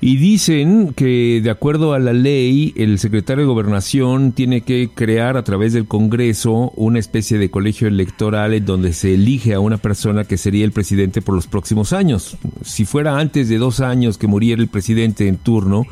Y 0.00 0.16
dicen 0.16 0.92
que 0.94 1.40
de 1.42 1.50
acuerdo 1.50 1.94
a 1.94 1.98
la 1.98 2.12
ley, 2.12 2.74
el 2.76 2.98
secretario 2.98 3.44
de 3.44 3.48
gobernación 3.48 4.32
tiene 4.32 4.60
que 4.60 4.90
crear 4.94 5.36
a 5.36 5.44
través 5.44 5.72
del 5.72 5.86
Congreso 5.86 6.72
una 6.76 6.98
especie 6.98 7.38
de 7.38 7.50
colegio 7.50 7.88
electoral 7.88 8.52
en 8.52 8.66
donde 8.66 8.92
se 8.92 9.14
elige 9.14 9.54
a 9.54 9.60
una 9.60 9.78
persona 9.78 10.24
que 10.24 10.36
sería 10.36 10.64
el 10.64 10.72
presidente 10.72 11.22
por 11.22 11.34
los 11.34 11.46
próximos 11.46 11.92
años. 11.92 12.36
Si 12.62 12.84
fuera 12.84 13.18
antes 13.18 13.48
de 13.48 13.58
dos 13.58 13.80
años 13.80 14.18
que 14.18 14.26
muriera 14.26 14.60
el 14.60 14.68
presidente 14.68 15.26
en 15.26 15.38
turno, 15.38 15.86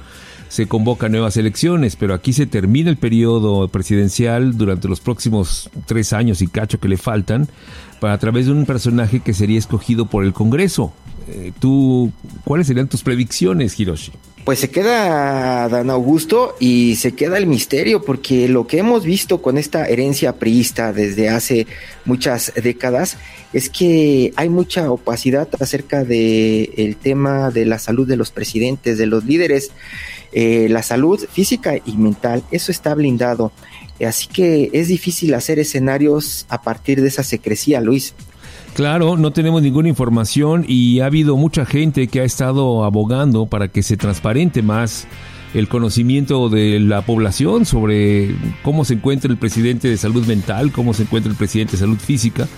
se 0.53 0.69
convocan 0.69 1.13
nuevas 1.13 1.39
elecciones, 1.39 1.97
pero 1.97 2.13
aquí 2.13 2.35
se 2.35 2.45
termina 2.45 2.91
el 2.91 2.99
periodo 2.99 3.69
presidencial 3.69 4.59
durante 4.59 4.87
los 4.87 5.01
próximos 5.01 5.71
tres 5.87 6.13
años 6.13 6.43
y 6.43 6.47
cacho 6.47 6.79
que 6.79 6.89
le 6.89 6.99
faltan, 6.99 7.49
para 8.01 8.13
a 8.13 8.19
través 8.19 8.45
de 8.45 8.53
un 8.53 8.67
personaje 8.67 9.21
que 9.21 9.33
sería 9.33 9.59
escogido 9.59 10.05
por 10.05 10.25
el 10.25 10.35
Congreso. 10.35 10.93
Eh, 11.29 11.53
¿Tú, 11.59 12.13
cuáles 12.45 12.67
serían 12.67 12.89
tus 12.89 13.03
predicciones, 13.03 13.79
Hiroshi? 13.79 14.13
Pues 14.45 14.59
se 14.59 14.71
queda 14.71 15.69
Dan 15.69 15.89
Augusto 15.89 16.57
y 16.59 16.97
se 16.97 17.13
queda 17.13 17.39
el 17.39 17.47
misterio, 17.47 18.03
porque 18.03 18.49
lo 18.49 18.67
que 18.67 18.79
hemos 18.79 19.05
visto 19.05 19.41
con 19.41 19.57
esta 19.57 19.87
herencia 19.87 20.37
priista 20.37 20.93
desde 20.93 21.29
hace 21.29 21.69
muchas 22.05 22.53
décadas 22.61 23.19
es 23.53 23.71
que 23.71 24.33
hay 24.35 24.49
mucha 24.49 24.91
opacidad 24.91 25.49
acerca 25.61 26.05
de 26.05 26.73
el 26.77 26.97
tema 26.97 27.51
de 27.51 27.67
la 27.67 27.79
salud 27.79 28.09
de 28.09 28.17
los 28.17 28.33
presidentes, 28.33 28.99
de 28.99 29.07
los 29.07 29.25
líderes, 29.25 29.71
eh, 30.33 30.67
la 30.69 30.83
salud 30.83 31.25
física 31.31 31.77
y 31.77 31.97
mental, 31.97 32.43
eso 32.51 32.73
está 32.73 32.97
blindado. 32.97 33.53
Así 34.05 34.27
que 34.27 34.71
es 34.73 34.89
difícil 34.89 35.35
hacer 35.35 35.61
escenarios 35.61 36.47
a 36.49 36.63
partir 36.63 37.01
de 37.01 37.09
esa 37.09 37.23
secrecía, 37.23 37.81
Luis. 37.81 38.15
Claro, 38.75 39.19
no 39.19 39.33
tenemos 39.33 39.61
ninguna 39.61 39.91
información 39.91 40.65
y 40.67 41.01
ha 41.01 41.07
habido 41.07 41.37
mucha 41.37 41.67
gente 41.67 42.09
que 42.09 42.21
ha 42.21 42.25
estado 42.25 42.85
abogando 42.85 43.45
para 43.45 43.69
que 43.69 43.83
se 43.83 43.99
transparente 43.99 44.63
más 44.63 45.07
el 45.55 45.69
conocimiento 45.69 46.49
de 46.49 46.81
la 46.81 47.03
población 47.03 47.67
sobre 47.67 48.35
cómo 48.63 48.85
se 48.85 48.95
encuentra 48.95 49.31
el 49.31 49.39
presidente 49.39 49.89
de 49.89 49.97
salud 49.97 50.27
mental, 50.27 50.73
cómo 50.73 50.95
se 50.95 51.03
encuentra 51.03 51.31
el 51.31 51.37
presidente 51.37 51.73
de 51.73 51.79
salud 51.79 51.99
física 51.99 52.49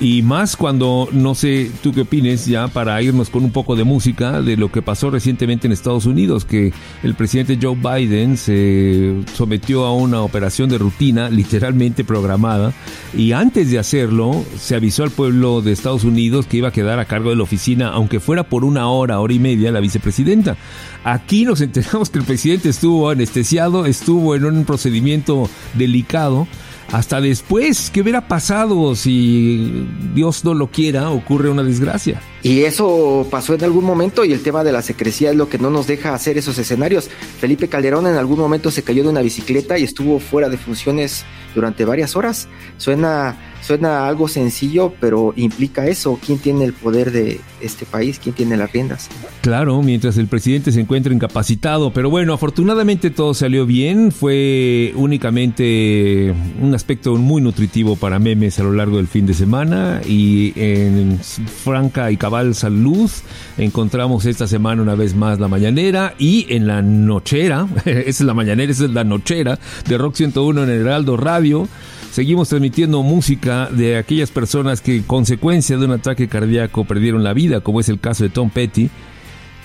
y 0.00 0.22
más 0.22 0.56
cuando, 0.56 1.08
no 1.12 1.34
sé, 1.34 1.70
tú 1.82 1.92
qué 1.92 2.00
opines 2.00 2.46
ya 2.46 2.66
para 2.66 3.00
irnos 3.00 3.30
con 3.30 3.44
un 3.44 3.52
poco 3.52 3.76
de 3.76 3.84
música 3.84 4.42
de 4.42 4.56
lo 4.56 4.72
que 4.72 4.82
pasó 4.82 5.10
recientemente 5.10 5.66
en 5.66 5.72
Estados 5.72 6.06
Unidos, 6.06 6.44
que 6.44 6.72
el 7.04 7.14
presidente 7.14 7.58
Joe 7.60 7.76
Biden 7.76 8.36
se 8.36 9.14
sometió 9.34 9.84
a 9.84 9.94
una 9.94 10.22
operación 10.22 10.68
de 10.68 10.78
rutina 10.78 11.30
literalmente 11.30 12.02
programada 12.02 12.72
y 13.16 13.30
antes 13.32 13.70
de 13.70 13.78
hacerlo 13.78 14.44
se 14.58 14.74
avisó 14.74 15.04
al 15.04 15.10
pueblo 15.10 15.62
de 15.62 15.70
Estados 15.70 16.02
Unidos 16.02 16.46
que 16.46 16.56
iba 16.56 16.68
a 16.68 16.72
quedar 16.72 16.98
a 16.98 17.04
cargo 17.04 17.30
de 17.30 17.36
la 17.36 17.44
oficina, 17.44 17.88
aunque 17.90 18.18
fuera 18.18 18.42
por 18.42 18.64
una 18.64 18.88
hora, 18.88 19.20
hora 19.20 19.32
y 19.32 19.38
media, 19.38 19.70
la 19.70 19.80
vicepresidenta. 19.80 20.56
Aquí 21.04 21.44
nos 21.44 21.60
enteramos 21.60 22.10
que 22.10 22.18
el 22.18 22.24
presidente 22.24 22.41
estuvo 22.50 23.08
anestesiado, 23.08 23.86
estuvo 23.86 24.34
en 24.34 24.44
un 24.44 24.64
procedimiento 24.64 25.48
delicado 25.74 26.46
hasta 26.92 27.22
después, 27.22 27.90
¿qué 27.90 28.02
hubiera 28.02 28.28
pasado 28.28 28.94
si 28.94 29.88
Dios 30.14 30.44
no 30.44 30.52
lo 30.52 30.66
quiera, 30.70 31.10
ocurre 31.10 31.48
una 31.48 31.62
desgracia? 31.62 32.20
Y 32.42 32.64
eso 32.64 33.26
pasó 33.30 33.54
en 33.54 33.64
algún 33.64 33.84
momento 33.84 34.26
y 34.26 34.32
el 34.32 34.42
tema 34.42 34.62
de 34.62 34.72
la 34.72 34.82
secrecía 34.82 35.30
es 35.30 35.36
lo 35.36 35.48
que 35.48 35.56
no 35.56 35.70
nos 35.70 35.86
deja 35.86 36.12
hacer 36.12 36.36
esos 36.36 36.58
escenarios. 36.58 37.08
Felipe 37.40 37.68
Calderón 37.68 38.08
en 38.08 38.16
algún 38.16 38.38
momento 38.38 38.70
se 38.70 38.82
cayó 38.82 39.04
de 39.04 39.08
una 39.08 39.22
bicicleta 39.22 39.78
y 39.78 39.84
estuvo 39.84 40.20
fuera 40.20 40.50
de 40.50 40.58
funciones 40.58 41.24
durante 41.54 41.86
varias 41.86 42.14
horas. 42.14 42.46
Suena 42.76 43.51
Suena 43.62 44.08
algo 44.08 44.26
sencillo, 44.26 44.92
pero 44.98 45.32
implica 45.36 45.86
eso. 45.86 46.18
¿Quién 46.24 46.38
tiene 46.38 46.64
el 46.64 46.72
poder 46.72 47.12
de 47.12 47.40
este 47.60 47.86
país? 47.86 48.18
¿Quién 48.20 48.34
tiene 48.34 48.56
las 48.56 48.72
riendas? 48.72 49.08
Claro, 49.40 49.80
mientras 49.82 50.16
el 50.16 50.26
presidente 50.26 50.72
se 50.72 50.80
encuentra 50.80 51.14
incapacitado. 51.14 51.92
Pero 51.92 52.10
bueno, 52.10 52.34
afortunadamente 52.34 53.10
todo 53.10 53.34
salió 53.34 53.64
bien. 53.64 54.10
Fue 54.10 54.92
únicamente 54.96 56.34
un 56.60 56.74
aspecto 56.74 57.14
muy 57.14 57.40
nutritivo 57.40 57.94
para 57.94 58.18
memes 58.18 58.58
a 58.58 58.64
lo 58.64 58.72
largo 58.72 58.96
del 58.96 59.06
fin 59.06 59.26
de 59.26 59.34
semana. 59.34 60.00
Y 60.04 60.52
en 60.56 61.20
franca 61.20 62.10
y 62.10 62.16
cabal 62.16 62.56
salud 62.56 63.10
encontramos 63.58 64.26
esta 64.26 64.48
semana 64.48 64.82
una 64.82 64.96
vez 64.96 65.14
más 65.14 65.38
la 65.38 65.46
mañanera. 65.46 66.14
Y 66.18 66.46
en 66.52 66.66
la 66.66 66.82
nochera, 66.82 67.68
esa 67.84 68.08
es 68.08 68.20
la 68.22 68.34
mañanera, 68.34 68.72
esa 68.72 68.86
es 68.86 68.90
la 68.90 69.04
nochera 69.04 69.60
de 69.88 69.98
Rock 69.98 70.16
101 70.16 70.64
en 70.64 70.68
el 70.68 70.80
Heraldo 70.80 71.16
Radio 71.16 71.68
Seguimos 72.12 72.50
transmitiendo 72.50 73.02
música 73.02 73.70
de 73.70 73.96
aquellas 73.96 74.30
personas 74.30 74.82
que, 74.82 75.02
consecuencia 75.02 75.78
de 75.78 75.86
un 75.86 75.92
ataque 75.92 76.28
cardíaco, 76.28 76.84
perdieron 76.84 77.24
la 77.24 77.32
vida, 77.32 77.60
como 77.62 77.80
es 77.80 77.88
el 77.88 78.00
caso 78.00 78.22
de 78.22 78.28
Tom 78.28 78.50
Petty, 78.50 78.90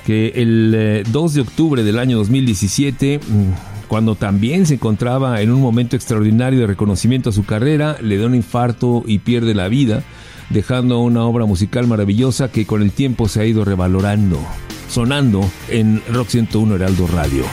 que 0.06 0.30
el 0.34 1.04
2 1.12 1.32
eh, 1.32 1.36
de 1.36 1.42
octubre 1.42 1.84
del 1.84 2.00
año 2.00 2.16
2017, 2.16 3.20
mm, 3.20 3.88
cuando 3.90 4.16
también 4.16 4.66
se 4.66 4.76
encontraba 4.76 5.42
en 5.42 5.52
un 5.52 5.60
momento 5.60 5.98
extraordinario 5.98 6.62
de 6.62 6.68
reconocimiento 6.68 7.32
a 7.32 7.34
su 7.34 7.44
carrera, 7.44 7.98
le 8.02 8.18
da 8.18 8.28
un 8.28 8.36
infarto 8.36 9.04
y 9.06 9.20
pierde 9.20 9.54
la 9.54 9.68
vida, 9.68 10.04
dejando 10.50 11.00
una 11.00 11.26
obra 11.26 11.46
musical 11.46 11.86
maravillosa 11.86 12.50
que 12.50 12.66
con 12.66 12.82
el 12.82 12.92
tiempo 12.92 13.28
se 13.28 13.42
ha 13.42 13.46
ido 13.46 13.66
revalorando, 13.66 14.40
sonando 14.88 15.42
en 15.68 16.02
Rock 16.14 16.30
101 16.30 16.76
Heraldo 16.76 17.08
Radio. 17.08 17.44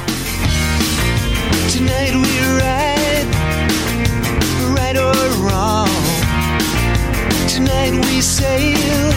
Sail 8.24 9.12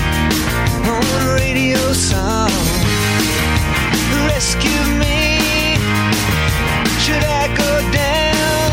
on 0.84 1.34
radio 1.34 1.80
song. 1.94 2.52
Rescue 4.28 4.84
me, 5.00 5.78
should 7.00 7.24
I 7.24 7.48
go 7.56 7.72
down 7.96 8.72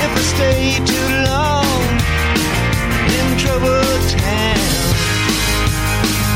if 0.00 0.10
I 0.16 0.22
stay 0.34 0.80
too 0.90 1.08
long 1.28 1.84
in 3.18 3.26
trouble 3.36 3.84
town? 4.16 4.96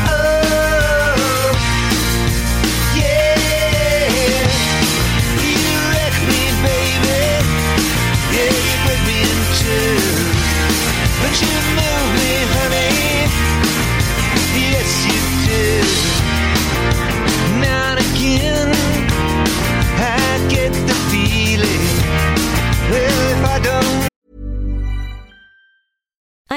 Oh, 0.05 1.49
yeah, 2.93 3.41
you 5.49 5.77
wreck 5.89 6.15
me, 6.29 6.43
baby. 6.61 7.21
Yeah, 8.35 8.53
you 8.69 8.75
me 9.09 9.17
in 9.31 9.39
two, 9.57 9.97
but 11.23 11.33
you 11.41 11.88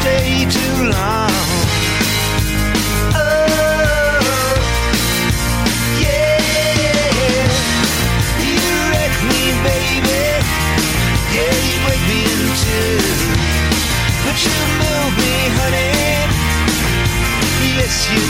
stay 0.00 0.46
too 0.48 0.76
long. 0.84 1.30
Oh, 3.12 4.56
yeah. 6.00 7.46
You 8.48 8.72
wreck 8.90 9.14
me, 9.30 9.42
baby. 9.66 10.22
Yeah, 11.36 11.54
you 11.68 11.76
break 11.84 12.02
me 12.10 12.18
in 12.32 12.42
two. 12.64 12.96
But 14.24 14.36
you 14.46 14.58
move 14.80 15.12
me, 15.22 15.34
honey. 15.58 15.92
Yes, 17.76 17.96
you 18.12 18.24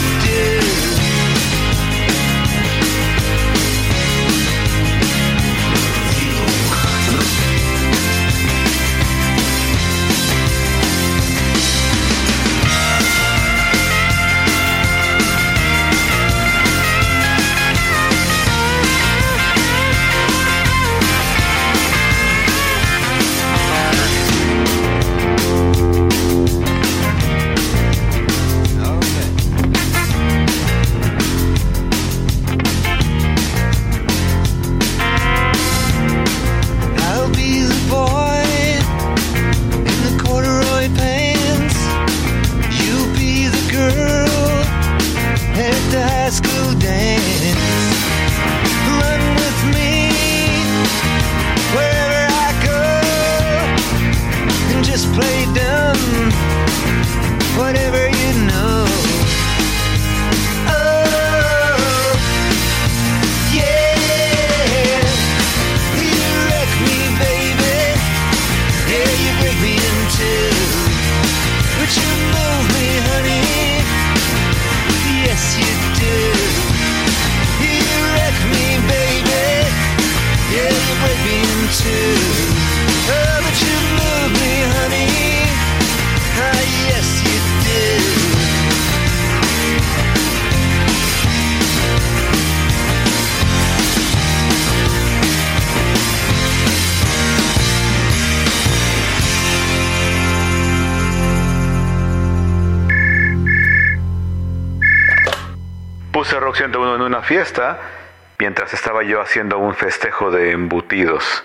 de 110.31 110.51
embutidos. 110.51 111.43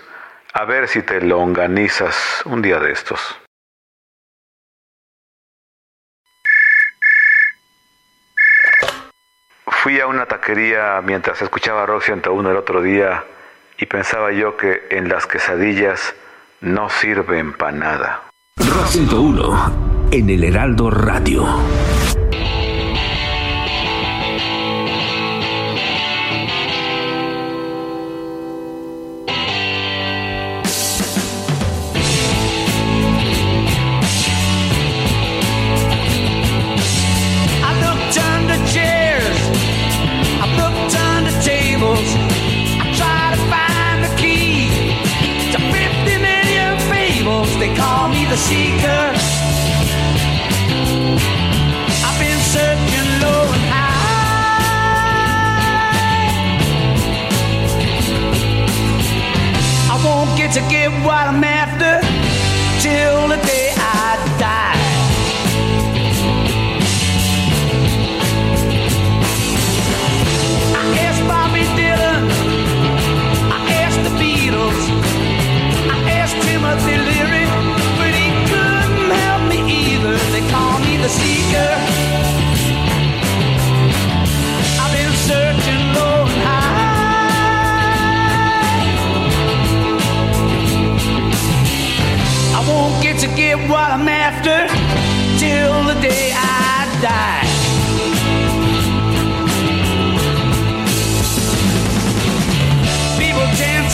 A 0.53 0.65
ver 0.65 0.87
si 0.87 1.03
te 1.03 1.21
lo 1.21 1.39
organizas 1.39 2.41
un 2.45 2.61
día 2.61 2.79
de 2.79 2.91
estos. 2.91 3.39
Fui 9.65 9.99
a 9.99 10.07
una 10.07 10.25
taquería 10.25 11.01
mientras 11.03 11.41
escuchaba 11.41 11.85
Rock 11.85 12.03
101 12.03 12.51
el 12.51 12.57
otro 12.57 12.81
día 12.81 13.23
y 13.77 13.85
pensaba 13.85 14.31
yo 14.31 14.57
que 14.57 14.87
en 14.89 15.07
las 15.07 15.27
quesadillas 15.27 16.15
no 16.61 16.89
sirven 16.89 17.53
para 17.53 17.71
nada. 17.71 18.23
Rock 18.57 18.87
101 18.87 20.09
en 20.11 20.29
el 20.29 20.43
Heraldo 20.43 20.89
Radio. 20.89 21.45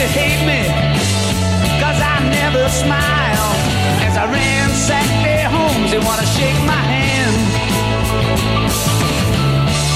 To 0.04 0.10
hate 0.10 0.44
me 0.52 0.62
Cause 1.80 2.00
I 2.14 2.16
never 2.40 2.68
smile. 2.84 3.50
As 4.08 4.16
I 4.18 4.26
ransack 4.38 5.08
their 5.24 5.48
homes 5.48 5.92
They 5.92 6.00
wanna 6.00 6.28
shake 6.38 6.60
my 6.74 6.84
hand. 6.94 7.36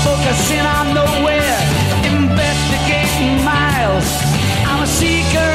Focusing 0.08 0.66
on 0.76 0.86
nowhere 1.02 1.60
Investigating 2.12 3.44
miles. 3.44 4.08
I'm 4.70 4.84
a 4.84 4.88
seeker 4.88 5.47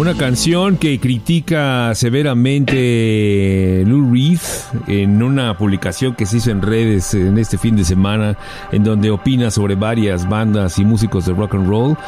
Una 0.00 0.14
canción 0.16 0.78
que 0.78 0.98
critica 0.98 1.94
severamente 1.94 3.84
Lou 3.86 4.10
Reed 4.10 4.40
en 4.86 5.22
una 5.22 5.58
publicación 5.58 6.14
que 6.14 6.24
se 6.24 6.38
hizo 6.38 6.50
en 6.50 6.62
redes 6.62 7.12
en 7.12 7.36
este 7.36 7.58
fin 7.58 7.76
de 7.76 7.84
semana, 7.84 8.38
en 8.72 8.82
donde 8.82 9.10
opina 9.10 9.50
sobre 9.50 9.74
varias 9.74 10.26
bandas 10.26 10.78
y 10.78 10.86
músicos 10.86 11.26
de 11.26 11.34
rock 11.34 11.54
and 11.54 11.68
roll. 11.68 11.98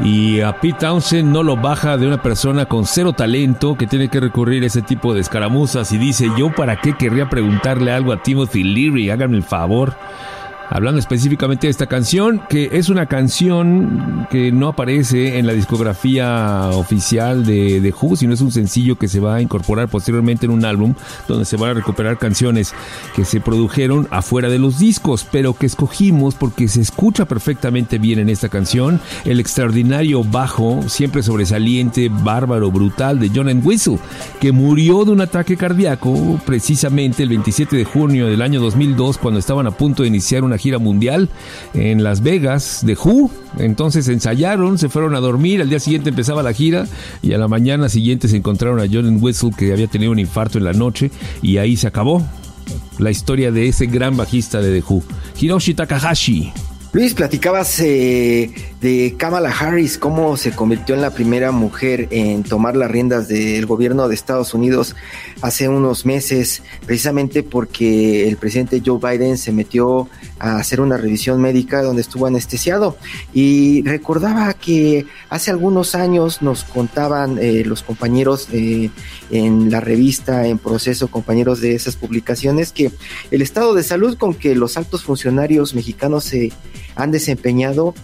Y 0.00 0.40
a 0.40 0.60
Pete 0.60 0.78
Townsend 0.80 1.32
no 1.32 1.42
lo 1.44 1.56
baja 1.56 1.96
de 1.96 2.06
una 2.06 2.20
persona 2.20 2.66
con 2.66 2.84
cero 2.84 3.12
talento 3.12 3.76
que 3.76 3.86
tiene 3.86 4.08
que 4.08 4.18
recurrir 4.18 4.64
a 4.64 4.66
ese 4.66 4.82
tipo 4.82 5.14
de 5.14 5.20
escaramuzas 5.20 5.92
y 5.92 5.98
dice, 5.98 6.28
yo 6.36 6.52
para 6.52 6.80
qué 6.80 6.94
querría 6.94 7.28
preguntarle 7.28 7.92
algo 7.92 8.12
a 8.12 8.20
Timothy 8.20 8.64
Leary, 8.64 9.10
háganme 9.10 9.36
el 9.36 9.44
favor. 9.44 9.94
Hablando 10.70 10.98
específicamente 10.98 11.66
de 11.66 11.70
esta 11.70 11.86
canción, 11.86 12.42
que 12.48 12.70
es 12.72 12.88
una 12.88 13.06
canción 13.06 14.26
que 14.30 14.50
no 14.50 14.68
aparece 14.68 15.38
en 15.38 15.46
la 15.46 15.52
discografía 15.52 16.70
oficial 16.72 17.44
de, 17.44 17.80
de 17.80 17.92
Who, 17.92 18.16
sino 18.16 18.34
es 18.34 18.40
un 18.40 18.50
sencillo 18.50 18.96
que 18.96 19.08
se 19.08 19.20
va 19.20 19.36
a 19.36 19.42
incorporar 19.42 19.88
posteriormente 19.88 20.46
en 20.46 20.52
un 20.52 20.64
álbum 20.64 20.94
donde 21.28 21.44
se 21.44 21.56
van 21.56 21.70
a 21.70 21.74
recuperar 21.74 22.18
canciones 22.18 22.74
que 23.14 23.24
se 23.24 23.40
produjeron 23.40 24.08
afuera 24.10 24.48
de 24.48 24.58
los 24.58 24.78
discos, 24.78 25.26
pero 25.30 25.54
que 25.54 25.66
escogimos 25.66 26.34
porque 26.34 26.68
se 26.68 26.80
escucha 26.80 27.26
perfectamente 27.26 27.98
bien 27.98 28.18
en 28.18 28.28
esta 28.28 28.48
canción. 28.48 29.00
El 29.24 29.40
extraordinario 29.40 30.24
bajo, 30.24 30.82
siempre 30.88 31.22
sobresaliente, 31.22 32.08
bárbaro, 32.08 32.70
brutal 32.70 33.20
de 33.20 33.30
John 33.34 33.62
Whistle, 33.62 33.98
que 34.40 34.52
murió 34.52 35.04
de 35.04 35.12
un 35.12 35.20
ataque 35.20 35.56
cardíaco 35.56 36.40
precisamente 36.46 37.22
el 37.22 37.28
27 37.28 37.76
de 37.76 37.84
junio 37.84 38.26
del 38.26 38.42
año 38.42 38.60
2002 38.60 39.18
cuando 39.18 39.40
estaban 39.40 39.66
a 39.66 39.70
punto 39.70 40.02
de 40.02 40.08
iniciar 40.08 40.44
una 40.44 40.58
gira 40.64 40.78
mundial 40.78 41.28
en 41.74 42.02
Las 42.02 42.22
Vegas 42.22 42.80
de 42.86 42.94
Who. 42.94 43.30
Entonces 43.58 44.08
ensayaron, 44.08 44.78
se 44.78 44.88
fueron 44.88 45.14
a 45.14 45.20
dormir, 45.20 45.60
al 45.60 45.68
día 45.68 45.78
siguiente 45.78 46.08
empezaba 46.08 46.42
la 46.42 46.54
gira 46.54 46.86
y 47.22 47.34
a 47.34 47.38
la 47.38 47.48
mañana 47.48 47.90
siguiente 47.90 48.28
se 48.28 48.38
encontraron 48.38 48.80
a 48.80 48.86
John 48.90 49.18
Whistle 49.20 49.50
que 49.56 49.74
había 49.74 49.88
tenido 49.88 50.10
un 50.10 50.18
infarto 50.18 50.56
en 50.56 50.64
la 50.64 50.72
noche 50.72 51.10
y 51.42 51.58
ahí 51.58 51.76
se 51.76 51.86
acabó 51.86 52.26
la 52.98 53.10
historia 53.10 53.52
de 53.52 53.68
ese 53.68 53.84
gran 53.86 54.16
bajista 54.16 54.62
de 54.62 54.80
The 54.80 54.86
Who, 54.88 55.02
Hiroshi 55.38 55.74
Takahashi. 55.74 56.50
Luis, 56.94 57.12
platicabas 57.12 57.80
eh, 57.80 58.50
de 58.84 59.14
Kamala 59.16 59.48
Harris, 59.48 59.96
cómo 59.96 60.36
se 60.36 60.50
convirtió 60.52 60.94
en 60.94 61.00
la 61.00 61.08
primera 61.08 61.52
mujer 61.52 62.06
en 62.10 62.42
tomar 62.42 62.76
las 62.76 62.90
riendas 62.90 63.28
del 63.28 63.64
gobierno 63.64 64.08
de 64.08 64.14
Estados 64.14 64.52
Unidos 64.52 64.94
hace 65.40 65.70
unos 65.70 66.04
meses, 66.04 66.62
precisamente 66.84 67.42
porque 67.42 68.28
el 68.28 68.36
presidente 68.36 68.82
Joe 68.84 68.98
Biden 68.98 69.38
se 69.38 69.52
metió 69.52 70.10
a 70.38 70.58
hacer 70.58 70.82
una 70.82 70.98
revisión 70.98 71.40
médica 71.40 71.82
donde 71.82 72.02
estuvo 72.02 72.26
anestesiado. 72.26 72.98
Y 73.32 73.80
recordaba 73.84 74.52
que 74.52 75.06
hace 75.30 75.50
algunos 75.50 75.94
años 75.94 76.42
nos 76.42 76.64
contaban 76.64 77.38
eh, 77.38 77.62
los 77.64 77.82
compañeros 77.82 78.48
eh, 78.52 78.90
en 79.30 79.70
la 79.70 79.80
revista, 79.80 80.46
en 80.46 80.58
proceso, 80.58 81.08
compañeros 81.08 81.62
de 81.62 81.74
esas 81.74 81.96
publicaciones, 81.96 82.70
que 82.70 82.92
el 83.30 83.40
estado 83.40 83.72
de 83.72 83.82
salud 83.82 84.18
con 84.18 84.34
que 84.34 84.54
los 84.54 84.76
altos 84.76 85.04
funcionarios 85.04 85.74
mexicanos 85.74 86.24
se 86.24 86.52
han 86.96 87.12
desempeñado 87.12 87.94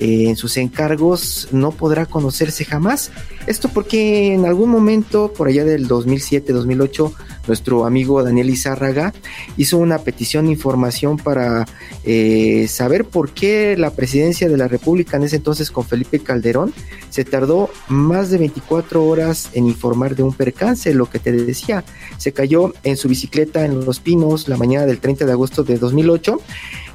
en 0.00 0.36
sus 0.36 0.56
encargos 0.56 1.48
no 1.52 1.70
podrá 1.70 2.06
conocerse 2.06 2.64
jamás. 2.64 3.12
Esto 3.46 3.68
porque 3.68 4.34
en 4.34 4.46
algún 4.46 4.70
momento, 4.70 5.32
por 5.32 5.48
allá 5.48 5.64
del 5.64 5.88
2007-2008, 5.88 7.12
nuestro 7.46 7.84
amigo 7.84 8.22
Daniel 8.22 8.50
Izárraga 8.50 9.12
hizo 9.56 9.78
una 9.78 9.98
petición 9.98 10.46
de 10.46 10.52
información 10.52 11.16
para 11.16 11.66
eh, 12.04 12.66
saber 12.68 13.04
por 13.04 13.30
qué 13.30 13.76
la 13.76 13.90
presidencia 13.90 14.48
de 14.48 14.56
la 14.56 14.68
República 14.68 15.16
en 15.16 15.24
ese 15.24 15.36
entonces 15.36 15.70
con 15.70 15.84
Felipe 15.84 16.20
Calderón 16.20 16.72
se 17.10 17.24
tardó 17.24 17.70
más 17.88 18.30
de 18.30 18.38
24 18.38 19.04
horas 19.04 19.50
en 19.52 19.66
informar 19.66 20.14
de 20.16 20.22
un 20.22 20.32
percance, 20.32 20.94
lo 20.94 21.10
que 21.10 21.18
te 21.18 21.32
decía, 21.32 21.84
se 22.18 22.32
cayó 22.32 22.72
en 22.84 22.96
su 22.96 23.08
bicicleta 23.08 23.64
en 23.64 23.84
Los 23.84 24.00
Pinos 24.00 24.48
la 24.48 24.56
mañana 24.56 24.86
del 24.86 25.00
30 25.00 25.26
de 25.26 25.32
agosto 25.32 25.64
de 25.64 25.76
2008 25.76 26.40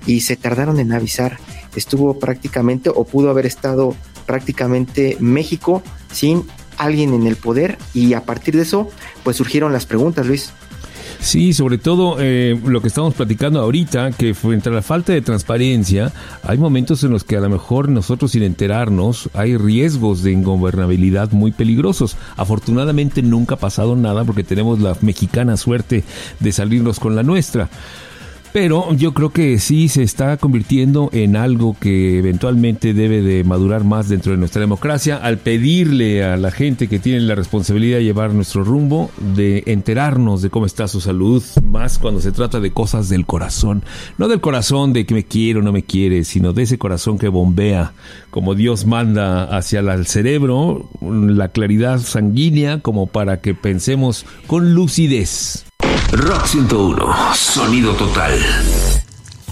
y 0.06 0.22
se 0.22 0.36
tardaron 0.36 0.80
en 0.80 0.94
avisar. 0.94 1.38
Estuvo 1.76 2.20
prácticamente 2.20 2.90
o 2.90 3.04
pudo 3.06 3.30
haber 3.30 3.46
estado 3.46 3.96
prácticamente 4.26 5.18
México 5.20 5.84
sin 6.12 6.44
alguien 6.78 7.14
en 7.14 7.28
el 7.28 7.36
poder 7.36 7.78
y 7.94 8.14
a 8.14 8.26
partir 8.26 8.56
de 8.56 8.64
eso 8.64 8.90
pues 9.24 9.38
surgieron 9.38 9.72
las 9.74 9.86
preguntas, 9.86 10.26
Luis. 10.26 10.52
Sí, 11.20 11.54
sobre 11.54 11.78
todo 11.78 12.18
eh, 12.20 12.60
lo 12.66 12.82
que 12.82 12.88
estamos 12.88 13.16
platicando 13.16 13.60
ahorita, 13.60 14.12
que 14.12 14.36
frente 14.36 14.70
a 14.70 14.72
la 14.72 14.82
falta 14.82 15.12
de 15.12 15.22
transparencia, 15.22 16.14
hay 16.44 16.58
momentos 16.58 17.04
en 17.04 17.12
los 17.12 17.24
que 17.24 17.36
a 17.36 17.40
lo 17.40 17.50
mejor 17.50 17.90
nosotros 17.90 18.32
sin 18.32 18.44
enterarnos 18.44 19.30
hay 19.34 19.58
riesgos 19.58 20.22
de 20.22 20.34
ingobernabilidad 20.34 21.32
muy 21.32 21.52
peligrosos. 21.52 22.16
Afortunadamente 22.38 23.24
nunca 23.24 23.56
ha 23.56 23.60
pasado 23.60 23.96
nada 23.96 24.24
porque 24.24 24.44
tenemos 24.44 24.80
la 24.80 24.96
mexicana 25.02 25.58
suerte 25.58 26.04
de 26.40 26.52
salirnos 26.52 27.00
con 27.00 27.16
la 27.16 27.24
nuestra. 27.24 27.70
Pero 28.56 28.94
yo 28.94 29.14
creo 29.14 29.32
que 29.32 29.60
sí 29.60 29.90
se 29.90 30.02
está 30.02 30.38
convirtiendo 30.38 31.10
en 31.12 31.36
algo 31.36 31.76
que 31.78 32.20
eventualmente 32.20 32.94
debe 32.94 33.22
de 33.22 33.44
madurar 33.44 33.84
más 33.84 34.08
dentro 34.08 34.32
de 34.32 34.38
nuestra 34.38 34.62
democracia 34.62 35.18
al 35.18 35.40
pedirle 35.40 36.24
a 36.24 36.38
la 36.38 36.52
gente 36.52 36.88
que 36.88 36.98
tiene 36.98 37.20
la 37.20 37.36
responsabilidad 37.36 37.98
de 37.98 38.06
llevar 38.06 38.34
nuestro 38.34 38.64
rumbo 38.64 39.12
de 39.18 39.64
enterarnos 39.66 40.42
de 40.42 40.50
cómo 40.50 40.66
está 40.66 40.88
su 40.88 41.02
salud, 41.02 41.44
más 41.66 42.00
cuando 42.00 42.22
se 42.22 42.32
trata 42.32 42.62
de 42.62 42.72
cosas 42.72 43.10
del 43.10 43.26
corazón. 43.26 43.84
No 44.18 44.30
del 44.30 44.40
corazón 44.40 44.94
de 44.94 45.06
que 45.06 45.16
me 45.16 45.26
quiere 45.26 45.60
o 45.60 45.62
no 45.62 45.74
me 45.74 45.84
quiere, 45.84 46.24
sino 46.24 46.54
de 46.54 46.64
ese 46.64 46.78
corazón 46.78 47.18
que 47.18 47.28
bombea 47.28 47.92
como 48.30 48.56
Dios 48.56 48.86
manda 48.86 49.44
hacia 49.44 49.82
el 49.82 50.08
cerebro 50.08 50.90
la 51.02 51.50
claridad 51.50 52.00
sanguínea 52.00 52.80
como 52.80 53.08
para 53.08 53.42
que 53.42 53.54
pensemos 53.54 54.26
con 54.48 54.74
lucidez. 54.74 55.66
Rock 56.12 56.48
101, 56.48 57.36
sonido 57.36 57.94
total. 57.96 58.95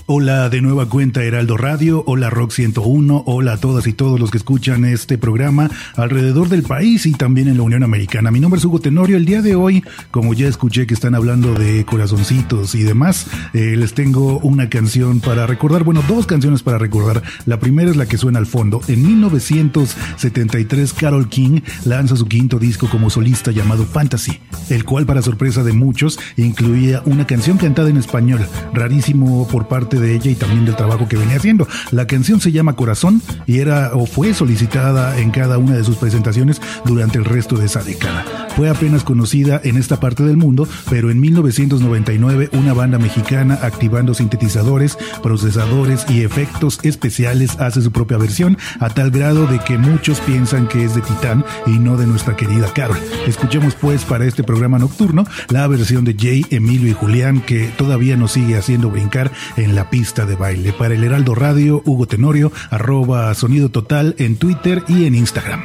Hola 0.05 0.49
de 0.49 0.59
nueva 0.59 0.89
cuenta 0.89 1.23
Heraldo 1.23 1.55
Radio, 1.55 2.03
hola 2.05 2.29
Rock 2.29 2.51
101, 2.51 3.23
hola 3.25 3.53
a 3.53 3.57
todas 3.57 3.87
y 3.87 3.93
todos 3.93 4.19
los 4.19 4.31
que 4.31 4.37
escuchan 4.37 4.83
este 4.83 5.17
programa 5.17 5.71
alrededor 5.95 6.49
del 6.49 6.63
país 6.63 7.05
y 7.05 7.13
también 7.13 7.47
en 7.47 7.55
la 7.55 7.63
Unión 7.63 7.83
Americana. 7.83 8.29
Mi 8.29 8.41
nombre 8.41 8.57
es 8.57 8.65
Hugo 8.65 8.81
Tenorio. 8.81 9.15
El 9.15 9.23
día 9.23 9.41
de 9.41 9.55
hoy, 9.55 9.81
como 10.11 10.33
ya 10.33 10.49
escuché 10.49 10.87
que 10.87 10.93
están 10.93 11.15
hablando 11.15 11.53
de 11.53 11.85
corazoncitos 11.85 12.75
y 12.75 12.83
demás, 12.83 13.27
eh, 13.53 13.77
les 13.77 13.93
tengo 13.93 14.39
una 14.39 14.67
canción 14.67 15.21
para 15.21 15.47
recordar, 15.47 15.85
bueno, 15.85 16.03
dos 16.05 16.25
canciones 16.25 16.63
para 16.63 16.77
recordar. 16.77 17.23
La 17.45 17.61
primera 17.61 17.89
es 17.89 17.95
la 17.95 18.05
que 18.05 18.17
suena 18.17 18.39
al 18.39 18.45
fondo. 18.45 18.81
En 18.89 19.07
1973, 19.07 20.91
Carol 20.91 21.29
King 21.29 21.61
lanza 21.85 22.17
su 22.17 22.25
quinto 22.25 22.59
disco 22.59 22.89
como 22.89 23.09
solista 23.09 23.51
llamado 23.51 23.85
Fantasy, 23.85 24.37
el 24.69 24.83
cual 24.83 25.05
para 25.05 25.21
sorpresa 25.21 25.63
de 25.63 25.71
muchos 25.71 26.19
incluía 26.35 27.01
una 27.05 27.25
canción 27.25 27.57
cantada 27.57 27.87
en 27.87 27.95
español, 27.95 28.45
rarísimo 28.73 29.47
por 29.47 29.69
parte 29.69 29.92
de 29.99 30.15
ella 30.15 30.31
y 30.31 30.35
también 30.35 30.65
del 30.65 30.75
trabajo 30.75 31.07
que 31.07 31.17
venía 31.17 31.37
haciendo. 31.37 31.67
La 31.91 32.07
canción 32.07 32.39
se 32.41 32.51
llama 32.51 32.75
Corazón 32.75 33.21
y 33.45 33.59
era 33.59 33.91
o 33.93 34.05
fue 34.05 34.33
solicitada 34.33 35.19
en 35.19 35.31
cada 35.31 35.57
una 35.57 35.75
de 35.75 35.83
sus 35.83 35.97
presentaciones 35.97 36.61
durante 36.85 37.17
el 37.17 37.25
resto 37.25 37.57
de 37.57 37.65
esa 37.65 37.83
década. 37.83 38.25
Fue 38.55 38.69
apenas 38.69 39.03
conocida 39.03 39.59
en 39.63 39.77
esta 39.77 39.99
parte 39.99 40.23
del 40.23 40.37
mundo, 40.37 40.67
pero 40.89 41.09
en 41.09 41.19
1999 41.19 42.49
una 42.53 42.73
banda 42.73 42.99
mexicana 42.99 43.57
activando 43.61 44.13
sintetizadores, 44.13 44.97
procesadores 45.23 46.05
y 46.09 46.21
efectos 46.21 46.79
especiales 46.83 47.59
hace 47.59 47.81
su 47.81 47.91
propia 47.91 48.17
versión 48.17 48.57
a 48.79 48.89
tal 48.89 49.09
grado 49.11 49.47
de 49.47 49.59
que 49.59 49.77
muchos 49.77 50.19
piensan 50.19 50.67
que 50.67 50.83
es 50.83 50.93
de 50.93 51.01
Titán 51.01 51.43
y 51.65 51.79
no 51.79 51.97
de 51.97 52.05
nuestra 52.05 52.35
querida 52.35 52.71
Carol. 52.73 52.97
Escuchemos 53.27 53.75
pues 53.75 54.05
para 54.05 54.25
este 54.25 54.43
programa 54.43 54.77
nocturno 54.77 55.25
la 55.49 55.67
versión 55.67 56.05
de 56.05 56.15
Jay, 56.17 56.45
Emilio 56.51 56.89
y 56.89 56.93
Julián 56.93 57.41
que 57.41 57.67
todavía 57.77 58.17
nos 58.17 58.33
sigue 58.33 58.57
haciendo 58.57 58.89
brincar 58.89 59.31
en 59.57 59.75
la 59.75 59.82
pista 59.89 60.25
de 60.25 60.35
baile. 60.35 60.73
Para 60.73 60.93
el 60.93 61.03
Heraldo 61.03 61.35
Radio, 61.35 61.81
Hugo 61.85 62.07
Tenorio, 62.07 62.51
arroba 62.69 63.33
sonido 63.33 63.69
total 63.69 64.15
en 64.17 64.37
Twitter 64.37 64.83
y 64.87 65.05
en 65.05 65.15
Instagram. 65.15 65.63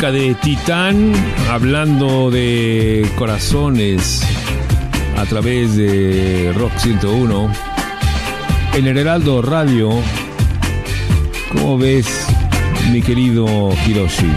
De 0.00 0.34
Titán, 0.42 1.12
hablando 1.48 2.30
de 2.30 3.08
corazones 3.16 4.22
a 5.16 5.24
través 5.24 5.76
de 5.76 6.52
Rock 6.56 6.72
101. 6.78 7.50
En 8.74 8.86
Heraldo 8.86 9.40
Radio, 9.40 9.90
¿cómo 11.52 11.78
ves, 11.78 12.26
mi 12.92 13.02
querido 13.02 13.70
Hiroshi? 13.86 14.30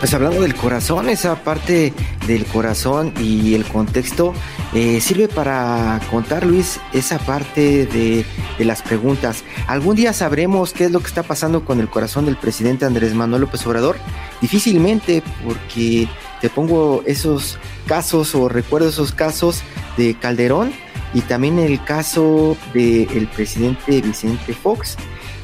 Pues 0.00 0.12
hablando 0.12 0.42
del 0.42 0.54
corazón, 0.54 1.08
esa 1.08 1.36
parte 1.36 1.94
del 2.26 2.44
corazón 2.46 3.14
y 3.20 3.54
el 3.54 3.64
contexto 3.64 4.34
eh, 4.74 5.00
sirve 5.00 5.28
para 5.28 6.00
contar, 6.10 6.44
Luis, 6.44 6.80
esa 6.92 7.18
parte 7.18 7.86
de, 7.86 8.24
de, 8.58 8.64
las 8.64 8.82
preguntas. 8.82 9.44
¿Algún 9.66 9.96
día 9.96 10.12
sabremos 10.12 10.72
qué 10.72 10.84
es 10.84 10.90
lo 10.90 11.00
que 11.00 11.06
está 11.06 11.22
pasando 11.22 11.64
con 11.64 11.80
el 11.80 11.88
corazón 11.88 12.26
del 12.26 12.36
presidente 12.36 12.84
Andrés 12.84 13.14
Manuel 13.14 13.42
López 13.42 13.66
Obrador? 13.66 13.96
Difícilmente, 14.40 15.22
porque 15.44 16.08
te 16.40 16.50
pongo 16.50 17.02
esos 17.06 17.58
casos 17.86 18.34
o 18.34 18.48
recuerdo 18.48 18.88
esos 18.88 19.12
casos 19.12 19.62
de 19.96 20.14
Calderón 20.14 20.72
y 21.14 21.20
también 21.22 21.58
el 21.58 21.82
caso 21.84 22.56
del 22.74 23.28
presidente 23.34 24.00
Vicente 24.00 24.52
Fox. 24.52 24.96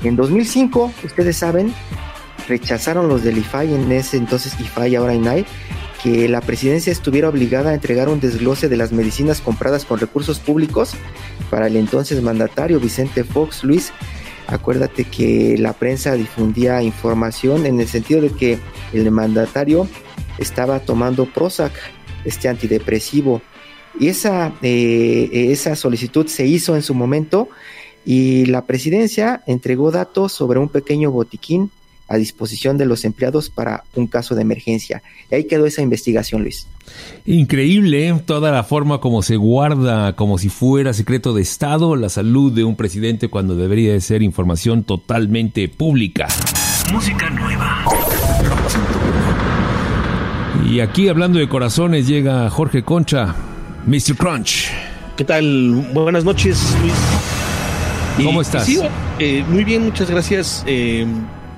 En 0.03 0.17
2005, 0.17 0.93
ustedes 1.05 1.37
saben, 1.37 1.73
rechazaron 2.49 3.09
los 3.09 3.23
del 3.23 3.39
IFAI, 3.39 3.75
en 3.75 3.93
ese 3.93 4.17
entonces 4.17 4.59
IFAI, 4.59 4.97
ahora 4.97 5.15
INAI, 5.15 5.47
que 6.03 6.29
la 6.29 6.41
presidencia 6.41 6.93
estuviera 6.93 7.29
obligada 7.29 7.71
a 7.71 7.75
entregar 7.75 8.09
un 8.09 8.21
desglose 8.21 8.69
de 8.69 8.77
las 8.77 8.93
medicinas 8.93 9.41
compradas 9.41 9.85
con 9.85 9.99
recursos 9.99 10.39
públicos 10.39 10.93
para 11.51 11.67
el 11.67 11.77
entonces 11.77 12.23
mandatario 12.23 12.81
Vicente 12.81 13.25
Fox 13.25 13.65
Luis. 13.65 13.93
Acuérdate 14.47 15.05
que 15.05 15.57
la 15.59 15.75
prensa 15.75 16.15
difundía 16.15 16.83
información 16.83 17.67
en 17.67 17.81
el 17.81 17.87
sentido 17.87 18.21
de 18.23 18.31
que 18.31 18.59
el 18.93 19.11
mandatario 19.11 19.87
estaba 20.39 20.81
tomando 20.81 21.27
Prozac, 21.27 21.73
este 22.25 22.49
antidepresivo, 22.49 23.43
y 23.99 24.09
esa, 24.09 24.53
eh, 24.63 25.29
esa 25.51 25.77
solicitud 25.77 26.27
se 26.27 26.47
hizo 26.47 26.77
en 26.77 26.83
su 26.83 26.95
momento 26.95 27.49
y 28.05 28.47
la 28.47 28.65
presidencia 28.65 29.43
entregó 29.47 29.91
datos 29.91 30.33
sobre 30.33 30.59
un 30.59 30.69
pequeño 30.69 31.11
botiquín 31.11 31.71
a 32.11 32.17
disposición 32.17 32.77
de 32.77 32.87
los 32.87 33.05
empleados 33.05 33.51
para 33.51 33.85
un 33.95 34.09
caso 34.09 34.35
de 34.35 34.43
emergencia. 34.43 35.01
Y 35.31 35.37
ahí 35.37 35.45
quedó 35.45 35.65
esa 35.65 35.81
investigación, 35.81 36.43
Luis. 36.43 36.67
Increíble 37.25 38.09
¿eh? 38.09 38.21
toda 38.27 38.51
la 38.51 38.65
forma 38.65 38.99
como 38.99 39.23
se 39.23 39.37
guarda 39.37 40.17
como 40.17 40.37
si 40.37 40.49
fuera 40.49 40.93
secreto 40.93 41.33
de 41.35 41.43
Estado 41.43 41.95
la 41.95 42.09
salud 42.09 42.53
de 42.53 42.65
un 42.65 42.75
presidente 42.75 43.29
cuando 43.29 43.55
debería 43.55 43.93
de 43.93 44.01
ser 44.01 44.23
información 44.23 44.83
totalmente 44.83 45.69
pública. 45.69 46.27
Música 46.93 47.31
nueva. 47.31 47.85
Y 50.69 50.81
aquí 50.81 51.09
hablando 51.09 51.39
de 51.39 51.49
corazones 51.49 52.09
llega 52.09 52.51
Jorge 52.51 52.83
Concha, 52.83 53.37
Mr. 53.87 54.17
Crunch. 54.17 54.69
¿Qué 55.17 55.23
tal? 55.25 55.87
Buenas 55.95 56.25
noches, 56.25 56.77
Luis. 56.83 58.27
¿Cómo 58.27 58.41
estás? 58.41 58.67
Sí, 58.67 58.81
eh, 59.21 59.45
muy 59.49 59.63
bien, 59.63 59.85
muchas 59.85 60.11
gracias. 60.11 60.65
Eh, 60.67 61.07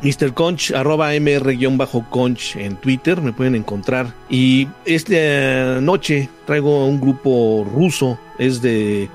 Mr. 0.02 0.34
Conch, 0.34 0.72
arroba 0.72 1.10
mr-conch 1.12 2.56
en 2.56 2.76
Twitter, 2.76 3.20
me 3.20 3.32
pueden 3.32 3.54
encontrar. 3.54 4.12
Y 4.28 4.66
esta 4.84 5.80
noche 5.80 6.28
traigo 6.46 6.86
un 6.86 7.00
grupo 7.00 7.66
ruso, 7.72 8.18
es 8.38 8.60
de... 8.60 9.08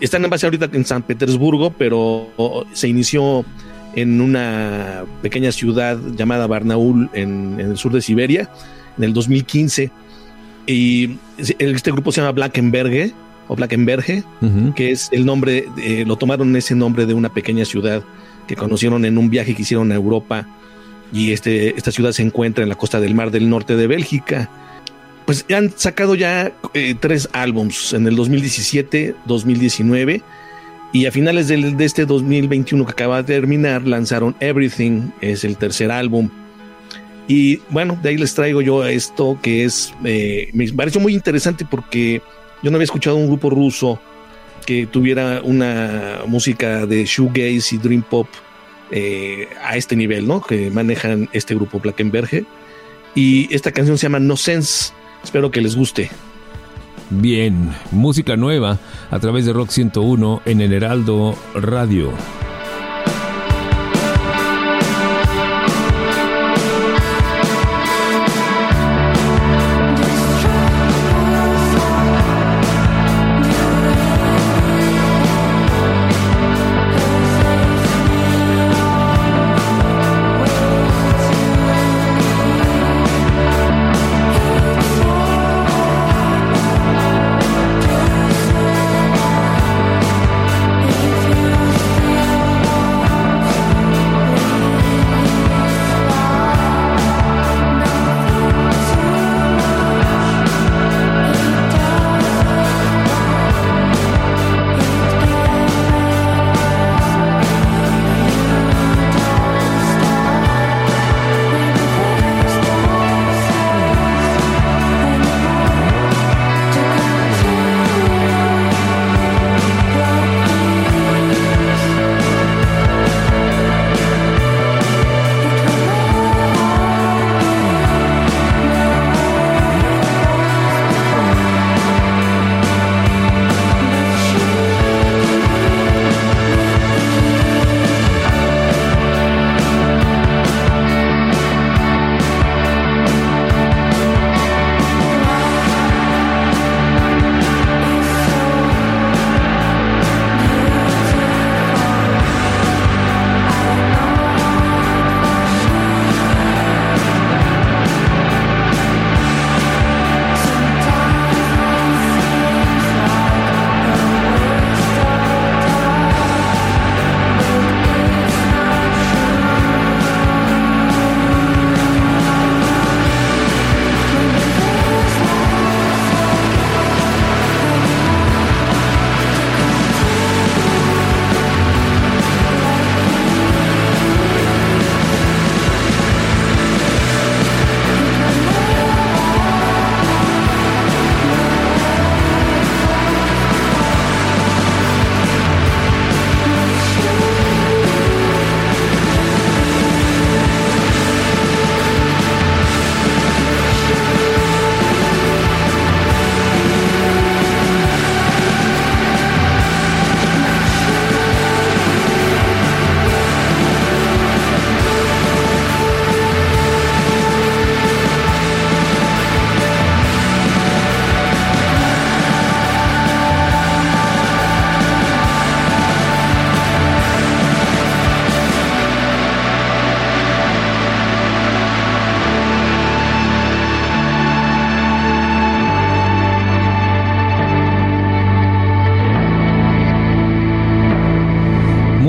Están 0.00 0.24
en 0.24 0.30
base 0.30 0.46
ahorita 0.46 0.68
en 0.72 0.84
San 0.84 1.02
Petersburgo, 1.02 1.70
pero 1.70 2.28
se 2.72 2.88
inició 2.88 3.44
en 3.94 4.20
una 4.20 5.04
pequeña 5.22 5.52
ciudad 5.52 5.98
llamada 6.16 6.46
Barnaul 6.46 7.08
en, 7.14 7.58
en 7.58 7.70
el 7.70 7.76
sur 7.78 7.92
de 7.92 8.02
Siberia 8.02 8.50
en 8.98 9.04
el 9.04 9.12
2015. 9.12 9.90
Y 10.66 11.16
este 11.38 11.92
grupo 11.92 12.12
se 12.12 12.20
llama 12.20 12.32
Blackenberge 12.32 13.12
o 13.48 13.54
Blackenberge, 13.54 14.24
uh 14.42 14.46
-huh. 14.46 14.74
que 14.74 14.90
es 14.90 15.08
el 15.12 15.24
nombre, 15.24 15.66
eh, 15.78 16.04
lo 16.06 16.16
tomaron 16.16 16.54
ese 16.56 16.74
nombre 16.74 17.06
de 17.06 17.14
una 17.14 17.28
pequeña 17.28 17.64
ciudad 17.64 18.02
que 18.46 18.56
conocieron 18.56 19.04
en 19.04 19.18
un 19.18 19.30
viaje 19.30 19.54
que 19.54 19.62
hicieron 19.62 19.92
a 19.92 19.94
Europa. 19.94 20.46
Y 21.12 21.32
este, 21.32 21.76
esta 21.76 21.92
ciudad 21.92 22.12
se 22.12 22.22
encuentra 22.22 22.62
en 22.62 22.68
la 22.68 22.74
costa 22.74 23.00
del 23.00 23.14
Mar 23.14 23.30
del 23.30 23.48
Norte 23.48 23.76
de 23.76 23.86
Bélgica. 23.86 24.50
Pues 25.24 25.44
han 25.54 25.72
sacado 25.76 26.14
ya 26.14 26.52
eh, 26.74 26.94
tres 26.98 27.28
álbums 27.32 27.92
en 27.92 28.06
el 28.06 28.16
2017, 28.16 29.14
2019 29.26 30.22
y 30.92 31.06
a 31.06 31.12
finales 31.12 31.48
de, 31.48 31.72
de, 31.72 31.84
este 31.84 32.06
2021 32.06 32.86
que 32.86 32.92
acaba 32.92 33.22
de 33.22 33.34
terminar 33.34 33.86
lanzaron 33.86 34.36
Everything, 34.40 35.10
es 35.20 35.44
el 35.44 35.56
tercer 35.56 35.90
álbum. 35.90 36.30
Y 37.28 37.56
bueno, 37.70 37.98
de 38.02 38.10
ahí 38.10 38.16
les 38.16 38.34
traigo 38.34 38.62
yo 38.62 38.86
esto 38.86 39.38
que 39.42 39.64
es, 39.64 39.92
eh, 40.04 40.48
me 40.52 40.72
pareció 40.72 41.00
muy 41.00 41.12
interesante 41.12 41.66
porque 41.68 42.22
yo 42.62 42.70
no 42.70 42.76
había 42.76 42.84
escuchado 42.84 43.16
un 43.16 43.26
grupo 43.26 43.50
ruso 43.50 44.00
que 44.66 44.86
tuviera 44.86 45.40
una 45.42 46.20
música 46.26 46.84
de 46.84 47.04
shoegaze 47.04 47.76
y 47.76 47.78
dream 47.78 48.02
pop 48.02 48.26
eh, 48.90 49.48
a 49.64 49.76
este 49.76 49.96
nivel, 49.96 50.26
¿no? 50.26 50.42
Que 50.42 50.70
manejan 50.70 51.28
este 51.32 51.54
grupo 51.54 51.80
Blackenberge. 51.80 52.44
Y 53.14 53.52
esta 53.54 53.72
canción 53.72 53.96
se 53.96 54.04
llama 54.04 54.18
No 54.18 54.36
Sense. 54.36 54.92
Espero 55.24 55.50
que 55.50 55.60
les 55.62 55.74
guste. 55.74 56.10
Bien, 57.08 57.70
música 57.92 58.36
nueva 58.36 58.78
a 59.10 59.18
través 59.20 59.46
de 59.46 59.52
Rock 59.52 59.70
101 59.70 60.42
en 60.44 60.60
el 60.60 60.72
Heraldo 60.72 61.36
Radio. 61.54 62.12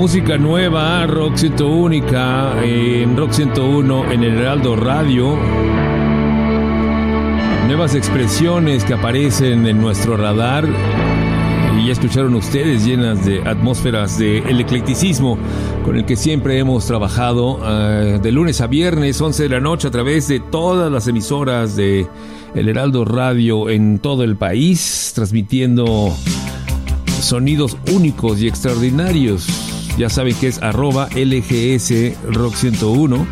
Música 0.08 0.38
nueva, 0.38 1.06
Rock 1.06 1.36
101 1.36 1.94
en 2.64 3.14
Rock 3.14 3.30
101 3.30 4.10
en 4.10 4.24
el 4.24 4.38
Heraldo 4.38 4.74
Radio. 4.74 5.36
Nuevas 7.66 7.94
expresiones 7.94 8.84
que 8.84 8.94
aparecen 8.94 9.66
en 9.66 9.78
nuestro 9.78 10.16
radar 10.16 10.66
y 11.76 11.86
ya 11.86 11.92
escucharon 11.92 12.34
ustedes 12.36 12.86
llenas 12.86 13.26
de 13.26 13.42
atmósferas 13.42 14.18
de 14.18 14.38
el 14.38 14.58
eclecticismo 14.62 15.36
con 15.84 15.98
el 15.98 16.06
que 16.06 16.16
siempre 16.16 16.58
hemos 16.58 16.86
trabajado 16.86 17.60
eh, 17.62 18.18
de 18.22 18.32
lunes 18.32 18.62
a 18.62 18.66
viernes 18.66 19.20
11 19.20 19.42
de 19.42 19.48
la 19.50 19.60
noche 19.60 19.88
a 19.88 19.90
través 19.90 20.26
de 20.26 20.40
todas 20.40 20.90
las 20.90 21.06
emisoras 21.06 21.76
de 21.76 22.06
El 22.54 22.70
Heraldo 22.70 23.04
Radio 23.04 23.68
en 23.68 23.98
todo 23.98 24.24
el 24.24 24.36
país 24.36 25.12
transmitiendo 25.14 26.16
sonidos 27.20 27.76
únicos 27.92 28.40
y 28.40 28.48
extraordinarios 28.48 29.67
ya 29.98 30.08
saben 30.08 30.34
que 30.36 30.48
es 30.48 30.62
arroba 30.62 31.08
LGS 31.14 32.14
Rock 32.32 32.54
101 32.54 33.26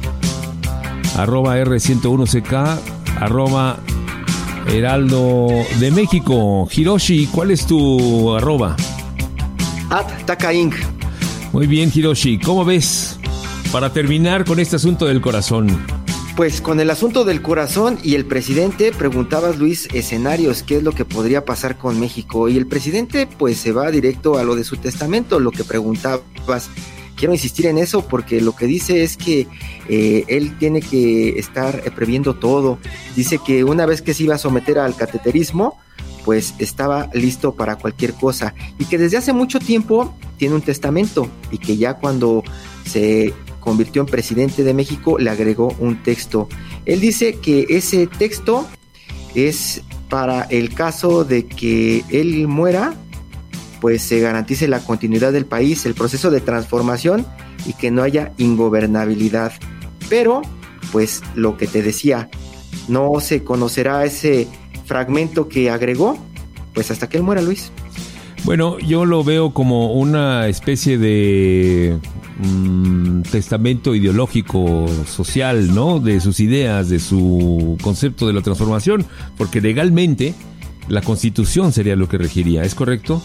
arroba 1.17 1.57
R101CK 1.59 2.79
arroba 3.21 3.79
Heraldo 4.69 5.47
de 5.79 5.91
México. 5.93 6.69
Hiroshi, 6.71 7.29
¿cuál 7.29 7.53
es 7.53 7.67
tu 7.67 8.35
arroba? 8.35 8.77
At 9.91 10.07
Taka 10.25 10.53
Inc. 10.53 10.75
Muy 11.53 11.69
bien, 11.69 11.91
Hiroshi. 11.95 12.39
¿Cómo 12.39 12.65
ves? 12.65 13.19
Para 13.71 13.93
terminar 13.93 14.45
con 14.45 14.59
este 14.59 14.77
asunto 14.77 15.07
del 15.07 15.21
corazón. 15.21 15.96
Pues 16.37 16.61
con 16.61 16.81
el 16.81 16.91
asunto 16.91 17.25
del 17.25 17.41
corazón 17.41 17.99
y 18.03 18.15
el 18.15 18.27
presidente, 18.27 18.93
preguntabas 18.93 19.57
Luis 19.59 19.89
escenarios, 19.95 20.63
qué 20.63 20.77
es 20.77 20.83
lo 20.83 20.93
que 20.93 21.07
podría 21.07 21.47
pasar 21.47 21.79
con 21.79 21.99
México. 21.99 22.51
Y 22.51 22.59
el 22.59 22.67
presidente 22.67 23.27
pues 23.27 23.57
se 23.57 23.73
va 23.73 23.91
directo 23.91 24.37
a 24.37 24.45
lo 24.45 24.55
de 24.55 24.63
su 24.63 24.77
testamento, 24.77 25.41
lo 25.41 25.51
que 25.51 25.65
preguntabas 25.65 26.69
quiero 27.17 27.33
insistir 27.33 27.65
en 27.65 27.79
eso 27.79 28.07
porque 28.07 28.43
lo 28.43 28.55
que 28.55 28.67
dice 28.67 29.03
es 29.03 29.17
que 29.17 29.49
eh, 29.89 30.25
él 30.29 30.59
tiene 30.59 30.83
que 30.83 31.39
estar 31.39 31.83
eh, 31.85 31.91
previendo 31.91 32.35
todo. 32.35 32.79
Dice 33.17 33.39
que 33.45 33.65
una 33.65 33.87
vez 33.87 34.03
que 34.03 34.13
se 34.13 34.25
iba 34.25 34.35
a 34.35 34.39
someter 34.39 34.79
al 34.79 34.95
cateterismo, 34.95 35.79
pues 36.27 36.55
estaba 36.59 37.09
listo 37.15 37.55
para 37.55 37.77
cualquier 37.77 38.13
cosa 38.13 38.55
y 38.79 38.85
que 38.85 38.99
desde 38.99 39.17
hace 39.17 39.33
mucho 39.33 39.59
tiempo 39.59 40.15
tiene 40.37 40.57
un 40.57 40.61
testamento 40.61 41.31
y 41.51 41.59
que 41.59 41.77
ya 41.77 41.95
cuando 41.95 42.43
se 42.85 43.33
convirtió 43.67 44.03
en 44.03 44.07
presidente 44.07 44.63
de 44.63 44.73
México 44.73 45.19
le 45.19 45.29
agregó 45.29 45.75
un 45.81 46.01
texto. 46.01 46.49
Él 46.85 47.01
dice 47.01 47.35
que 47.43 47.67
ese 47.69 48.07
texto 48.07 48.65
es 49.35 49.83
para 50.09 50.43
el 50.43 50.73
caso 50.73 51.25
de 51.25 51.47
que 51.47 52.05
él 52.11 52.47
muera 52.47 52.95
pues 53.81 54.03
se 54.03 54.21
garantice 54.21 54.69
la 54.69 54.79
continuidad 54.79 55.33
del 55.33 55.47
país, 55.47 55.85
el 55.85 55.95
proceso 55.95 56.31
de 56.31 56.41
transformación 56.41 57.27
y 57.67 57.73
que 57.73 57.91
no 57.91 58.05
haya 58.05 58.33
ingobernabilidad. 58.39 59.53
Pero, 60.09 60.43
pues 60.93 61.23
lo 61.35 61.57
que 61.57 61.67
te 61.67 61.83
decía, 61.83 62.31
no 62.87 63.19
se 63.19 63.43
conocerá 63.43 64.05
ese 64.05 64.47
fragmento 64.85 65.49
que 65.49 65.71
agregó, 65.71 66.17
pues 66.73 66.93
hasta 66.93 67.09
que 67.09 67.17
él 67.17 67.25
muera, 67.25 67.43
Luis. 67.43 67.73
Bueno, 68.47 68.79
yo 68.79 69.05
lo 69.05 69.25
veo 69.25 69.53
como 69.53 69.95
una 69.95 70.47
especie 70.47 70.99
de 70.99 71.99
mm, 72.39 73.23
testamento 73.23 73.93
ideológico 73.93 74.87
social, 75.05 75.75
¿no? 75.75 75.99
De 75.99 76.21
sus 76.21 76.39
ideas, 76.39 76.89
de 76.89 77.01
su 77.01 77.77
concepto 77.83 78.29
de 78.29 78.33
la 78.33 78.43
transformación, 78.43 79.05
porque 79.37 79.61
legalmente 79.61 80.33
la 80.87 81.03
constitución 81.03 81.73
sería 81.73 81.97
lo 81.97 82.09
que 82.09 82.19
regiría, 82.19 82.63
¿es 82.63 82.77
correcto? 82.77 83.21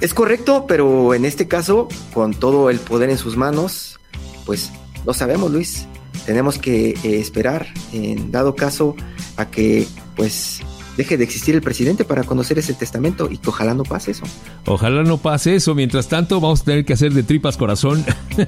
Es 0.00 0.14
correcto, 0.14 0.66
pero 0.68 1.12
en 1.12 1.24
este 1.24 1.48
caso, 1.48 1.88
con 2.14 2.34
todo 2.34 2.70
el 2.70 2.78
poder 2.78 3.10
en 3.10 3.18
sus 3.18 3.36
manos, 3.36 3.98
pues 4.44 4.70
lo 5.04 5.12
sabemos, 5.12 5.50
Luis. 5.50 5.88
Tenemos 6.24 6.56
que 6.56 6.90
eh, 6.90 7.18
esperar, 7.18 7.66
en 7.92 8.30
dado 8.30 8.54
caso, 8.54 8.94
a 9.36 9.50
que 9.50 9.88
pues 10.14 10.60
deje 10.96 11.16
de 11.16 11.24
existir 11.24 11.54
el 11.54 11.62
presidente 11.62 12.04
para 12.04 12.24
conocer 12.24 12.58
ese 12.58 12.74
testamento 12.74 13.28
y 13.30 13.38
que 13.38 13.50
ojalá 13.50 13.74
no 13.74 13.84
pase 13.84 14.12
eso. 14.12 14.24
Ojalá 14.66 15.02
no 15.02 15.18
pase 15.18 15.54
eso. 15.54 15.74
Mientras 15.74 16.08
tanto, 16.08 16.40
vamos 16.40 16.62
a 16.62 16.64
tener 16.64 16.84
que 16.84 16.92
hacer 16.92 17.12
de 17.12 17.22
tripas 17.22 17.56
corazón. 17.56 18.04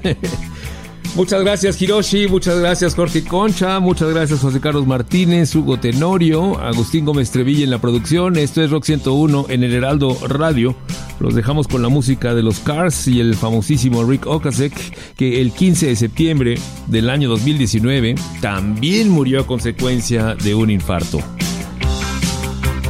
Muchas 1.15 1.41
gracias 1.41 1.81
Hiroshi, 1.81 2.27
muchas 2.27 2.59
gracias 2.59 2.93
Jorge 2.93 3.23
Concha, 3.23 3.79
muchas 3.79 4.13
gracias 4.13 4.39
José 4.41 4.61
Carlos 4.61 4.85
Martínez, 4.85 5.53
Hugo 5.55 5.79
Tenorio, 5.79 6.59
Agustín 6.59 7.03
Gómez 7.03 7.31
Trevilla 7.31 7.63
en 7.63 7.71
la 7.71 7.81
producción. 7.81 8.37
Esto 8.37 8.61
es 8.61 8.69
Rock 8.69 8.85
101 8.85 9.47
en 9.49 9.63
el 9.63 9.73
Heraldo 9.73 10.15
Radio. 10.27 10.75
Los 11.19 11.33
dejamos 11.33 11.67
con 11.67 11.81
la 11.81 11.89
música 11.89 12.35
de 12.35 12.43
los 12.43 12.59
Cars 12.59 13.07
y 13.07 13.19
el 13.19 13.35
famosísimo 13.35 14.03
Rick 14.03 14.27
Ocasek, 14.27 15.15
que 15.15 15.41
el 15.41 15.51
15 15.51 15.87
de 15.87 15.95
septiembre 15.95 16.59
del 16.87 17.09
año 17.09 17.27
2019 17.27 18.15
también 18.39 19.09
murió 19.09 19.41
a 19.41 19.47
consecuencia 19.47 20.35
de 20.35 20.53
un 20.53 20.69
infarto. 20.69 21.21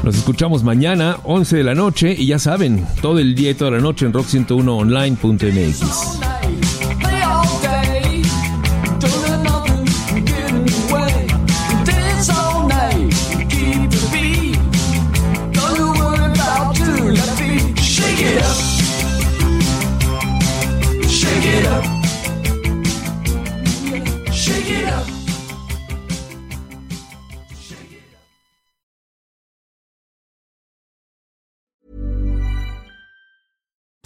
Nos 0.03 0.15
escuchamos 0.15 0.63
mañana, 0.63 1.17
11 1.23 1.57
de 1.57 1.63
la 1.63 1.75
noche, 1.75 2.15
y 2.17 2.27
ya 2.27 2.39
saben, 2.39 2.87
todo 3.01 3.19
el 3.19 3.35
día 3.35 3.51
y 3.51 3.53
toda 3.53 3.71
la 3.71 3.79
noche 3.79 4.05
en 4.05 4.13
rock101online.mx. 4.13 6.38